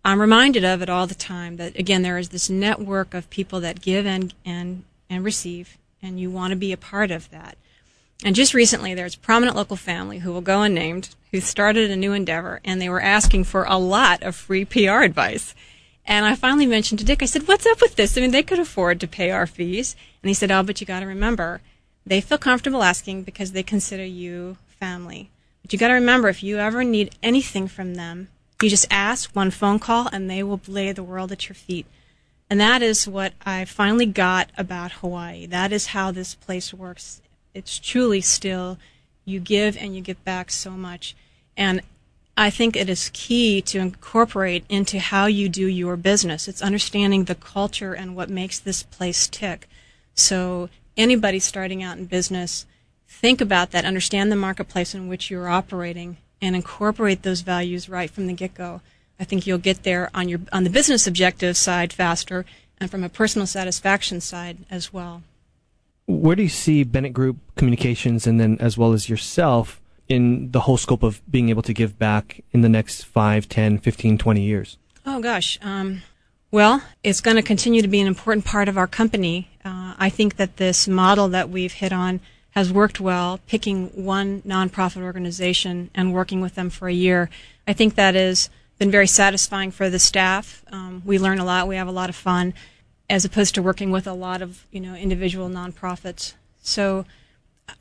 I'm 0.04 0.20
reminded 0.20 0.64
of 0.64 0.82
it 0.82 0.90
all 0.90 1.06
the 1.06 1.14
time 1.14 1.56
that 1.58 1.78
again 1.78 2.02
there 2.02 2.18
is 2.18 2.30
this 2.30 2.50
network 2.50 3.14
of 3.14 3.30
people 3.30 3.60
that 3.60 3.80
give 3.80 4.06
and 4.06 4.34
and 4.44 4.84
and 5.08 5.24
receive 5.24 5.78
and 6.02 6.18
you 6.18 6.30
want 6.30 6.50
to 6.50 6.56
be 6.56 6.72
a 6.72 6.76
part 6.76 7.10
of 7.10 7.30
that. 7.30 7.56
And 8.24 8.36
just 8.36 8.54
recently 8.54 8.94
there's 8.94 9.16
a 9.16 9.18
prominent 9.18 9.56
local 9.56 9.76
family 9.76 10.18
who 10.18 10.32
will 10.32 10.40
go 10.40 10.62
unnamed 10.62 11.10
who 11.32 11.40
started 11.40 11.90
a 11.90 11.96
new 11.96 12.12
endeavor 12.12 12.60
and 12.64 12.80
they 12.80 12.88
were 12.88 13.00
asking 13.00 13.44
for 13.44 13.64
a 13.64 13.78
lot 13.78 14.22
of 14.22 14.36
free 14.36 14.64
PR 14.64 15.02
advice. 15.02 15.54
And 16.04 16.26
I 16.26 16.34
finally 16.34 16.66
mentioned 16.66 16.98
to 17.00 17.04
Dick, 17.04 17.22
I 17.22 17.26
said, 17.26 17.48
What's 17.48 17.66
up 17.66 17.80
with 17.80 17.96
this? 17.96 18.16
I 18.16 18.20
mean, 18.20 18.30
they 18.30 18.42
could 18.42 18.58
afford 18.58 19.00
to 19.00 19.08
pay 19.08 19.30
our 19.30 19.46
fees. 19.46 19.96
And 20.22 20.28
he 20.28 20.34
said, 20.34 20.50
Oh, 20.50 20.62
but 20.62 20.80
you 20.80 20.86
got 20.86 21.00
to 21.00 21.06
remember, 21.06 21.60
they 22.04 22.20
feel 22.20 22.38
comfortable 22.38 22.82
asking 22.82 23.22
because 23.22 23.52
they 23.52 23.62
consider 23.62 24.04
you 24.04 24.56
family. 24.66 25.30
But 25.62 25.72
you 25.72 25.78
got 25.78 25.88
to 25.88 25.94
remember, 25.94 26.28
if 26.28 26.42
you 26.42 26.58
ever 26.58 26.84
need 26.84 27.14
anything 27.22 27.68
from 27.68 27.94
them, 27.94 28.28
you 28.60 28.68
just 28.68 28.86
ask 28.90 29.30
one 29.30 29.50
phone 29.50 29.78
call 29.78 30.08
and 30.12 30.28
they 30.28 30.42
will 30.42 30.60
lay 30.66 30.92
the 30.92 31.02
world 31.02 31.32
at 31.32 31.48
your 31.48 31.54
feet. 31.54 31.86
And 32.50 32.60
that 32.60 32.82
is 32.82 33.08
what 33.08 33.32
I 33.46 33.64
finally 33.64 34.06
got 34.06 34.50
about 34.58 34.92
Hawaii. 34.92 35.46
That 35.46 35.72
is 35.72 35.86
how 35.86 36.10
this 36.10 36.34
place 36.34 36.74
works. 36.74 37.22
It's 37.54 37.78
truly 37.78 38.20
still, 38.20 38.78
you 39.24 39.40
give 39.40 39.76
and 39.76 39.94
you 39.94 40.00
give 40.00 40.24
back 40.24 40.50
so 40.50 40.70
much. 40.72 41.14
And 41.56 41.82
I 42.36 42.48
think 42.48 42.76
it 42.76 42.88
is 42.88 43.10
key 43.12 43.60
to 43.62 43.78
incorporate 43.78 44.64
into 44.68 44.98
how 44.98 45.26
you 45.26 45.48
do 45.48 45.66
your 45.66 45.96
business. 45.96 46.48
It's 46.48 46.62
understanding 46.62 47.24
the 47.24 47.34
culture 47.34 47.92
and 47.92 48.16
what 48.16 48.30
makes 48.30 48.58
this 48.58 48.82
place 48.82 49.28
tick. 49.28 49.68
So 50.14 50.70
anybody 50.96 51.38
starting 51.38 51.82
out 51.82 51.98
in 51.98 52.06
business, 52.06 52.64
think 53.06 53.40
about 53.40 53.70
that, 53.72 53.84
understand 53.84 54.32
the 54.32 54.36
marketplace 54.36 54.94
in 54.94 55.08
which 55.08 55.30
you're 55.30 55.48
operating, 55.48 56.16
and 56.40 56.56
incorporate 56.56 57.22
those 57.22 57.42
values 57.42 57.88
right 57.88 58.10
from 58.10 58.26
the 58.26 58.32
get 58.32 58.54
go. 58.54 58.80
I 59.20 59.24
think 59.24 59.46
you'll 59.46 59.58
get 59.58 59.84
there 59.84 60.10
on 60.14 60.28
your 60.28 60.40
on 60.52 60.64
the 60.64 60.70
business 60.70 61.06
objective 61.06 61.56
side 61.56 61.92
faster 61.92 62.44
and 62.80 62.90
from 62.90 63.04
a 63.04 63.08
personal 63.08 63.46
satisfaction 63.46 64.20
side 64.20 64.58
as 64.68 64.92
well. 64.92 65.22
Where 66.20 66.36
do 66.36 66.42
you 66.42 66.48
see 66.48 66.84
Bennett 66.84 67.12
Group 67.12 67.38
Communications 67.56 68.26
and 68.26 68.38
then 68.38 68.56
as 68.60 68.76
well 68.76 68.92
as 68.92 69.08
yourself 69.08 69.80
in 70.08 70.50
the 70.50 70.60
whole 70.60 70.76
scope 70.76 71.02
of 71.02 71.22
being 71.30 71.48
able 71.48 71.62
to 71.62 71.72
give 71.72 71.98
back 71.98 72.42
in 72.52 72.60
the 72.60 72.68
next 72.68 73.04
5, 73.04 73.48
10, 73.48 73.78
15, 73.78 74.18
20 74.18 74.40
years? 74.42 74.78
Oh, 75.06 75.20
gosh. 75.20 75.58
Um, 75.62 76.02
well, 76.50 76.82
it's 77.02 77.20
going 77.20 77.36
to 77.36 77.42
continue 77.42 77.82
to 77.82 77.88
be 77.88 78.00
an 78.00 78.06
important 78.06 78.44
part 78.44 78.68
of 78.68 78.76
our 78.76 78.86
company. 78.86 79.48
Uh, 79.64 79.94
I 79.98 80.10
think 80.10 80.36
that 80.36 80.58
this 80.58 80.86
model 80.86 81.28
that 81.28 81.48
we've 81.48 81.72
hit 81.72 81.92
on 81.92 82.20
has 82.50 82.70
worked 82.70 83.00
well, 83.00 83.40
picking 83.46 83.86
one 83.88 84.42
nonprofit 84.42 85.02
organization 85.02 85.90
and 85.94 86.12
working 86.12 86.42
with 86.42 86.54
them 86.54 86.68
for 86.68 86.88
a 86.88 86.92
year. 86.92 87.30
I 87.66 87.72
think 87.72 87.94
that 87.94 88.14
has 88.14 88.50
been 88.78 88.90
very 88.90 89.06
satisfying 89.06 89.70
for 89.70 89.88
the 89.88 89.98
staff. 89.98 90.62
Um, 90.70 91.02
we 91.06 91.18
learn 91.18 91.38
a 91.38 91.44
lot, 91.44 91.68
we 91.68 91.76
have 91.76 91.88
a 91.88 91.92
lot 91.92 92.10
of 92.10 92.16
fun, 92.16 92.52
as 93.12 93.26
opposed 93.26 93.54
to 93.54 93.62
working 93.62 93.90
with 93.90 94.06
a 94.06 94.14
lot 94.14 94.40
of 94.40 94.66
you 94.72 94.80
know 94.80 94.94
individual 94.94 95.48
nonprofits. 95.48 96.32
So 96.62 97.04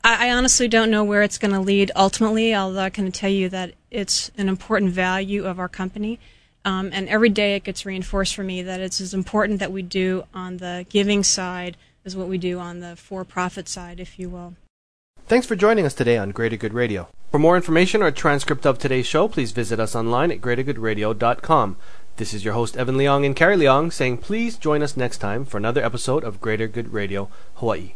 I, 0.04 0.28
I 0.28 0.30
honestly 0.30 0.68
don't 0.68 0.90
know 0.90 1.02
where 1.02 1.22
it's 1.22 1.38
going 1.38 1.54
to 1.54 1.60
lead 1.60 1.90
ultimately, 1.96 2.54
although 2.54 2.82
I 2.82 2.90
can 2.90 3.10
tell 3.10 3.30
you 3.30 3.48
that 3.48 3.72
it's 3.90 4.30
an 4.36 4.48
important 4.48 4.92
value 4.92 5.46
of 5.46 5.58
our 5.58 5.68
company. 5.68 6.20
Um, 6.64 6.90
and 6.92 7.08
every 7.08 7.30
day 7.30 7.56
it 7.56 7.64
gets 7.64 7.86
reinforced 7.86 8.34
for 8.34 8.44
me 8.44 8.62
that 8.62 8.78
it's 8.78 9.00
as 9.00 9.14
important 9.14 9.58
that 9.58 9.72
we 9.72 9.82
do 9.82 10.24
on 10.32 10.58
the 10.58 10.86
giving 10.90 11.24
side 11.24 11.76
as 12.04 12.14
what 12.14 12.28
we 12.28 12.38
do 12.38 12.58
on 12.60 12.80
the 12.80 12.94
for 12.94 13.24
profit 13.24 13.68
side, 13.68 13.98
if 13.98 14.18
you 14.18 14.28
will. 14.28 14.54
Thanks 15.26 15.46
for 15.46 15.56
joining 15.56 15.86
us 15.86 15.94
today 15.94 16.18
on 16.18 16.30
Greater 16.30 16.56
Good 16.56 16.74
Radio. 16.74 17.08
For 17.30 17.38
more 17.38 17.56
information 17.56 18.02
or 18.02 18.08
a 18.08 18.12
transcript 18.12 18.66
of 18.66 18.78
today's 18.78 19.06
show, 19.06 19.28
please 19.28 19.52
visit 19.52 19.80
us 19.80 19.96
online 19.96 20.30
at 20.30 20.42
greatergoodradio.com. 20.42 21.76
This 22.16 22.34
is 22.34 22.44
your 22.44 22.52
host, 22.52 22.76
Evan 22.76 22.96
Leong 22.96 23.24
and 23.24 23.34
Carrie 23.34 23.56
Leong, 23.56 23.90
saying 23.90 24.18
please 24.18 24.58
join 24.58 24.82
us 24.82 24.98
next 24.98 25.16
time 25.16 25.46
for 25.46 25.56
another 25.56 25.82
episode 25.82 26.24
of 26.24 26.42
Greater 26.42 26.68
Good 26.68 26.92
Radio 26.92 27.30
Hawaii. 27.54 27.94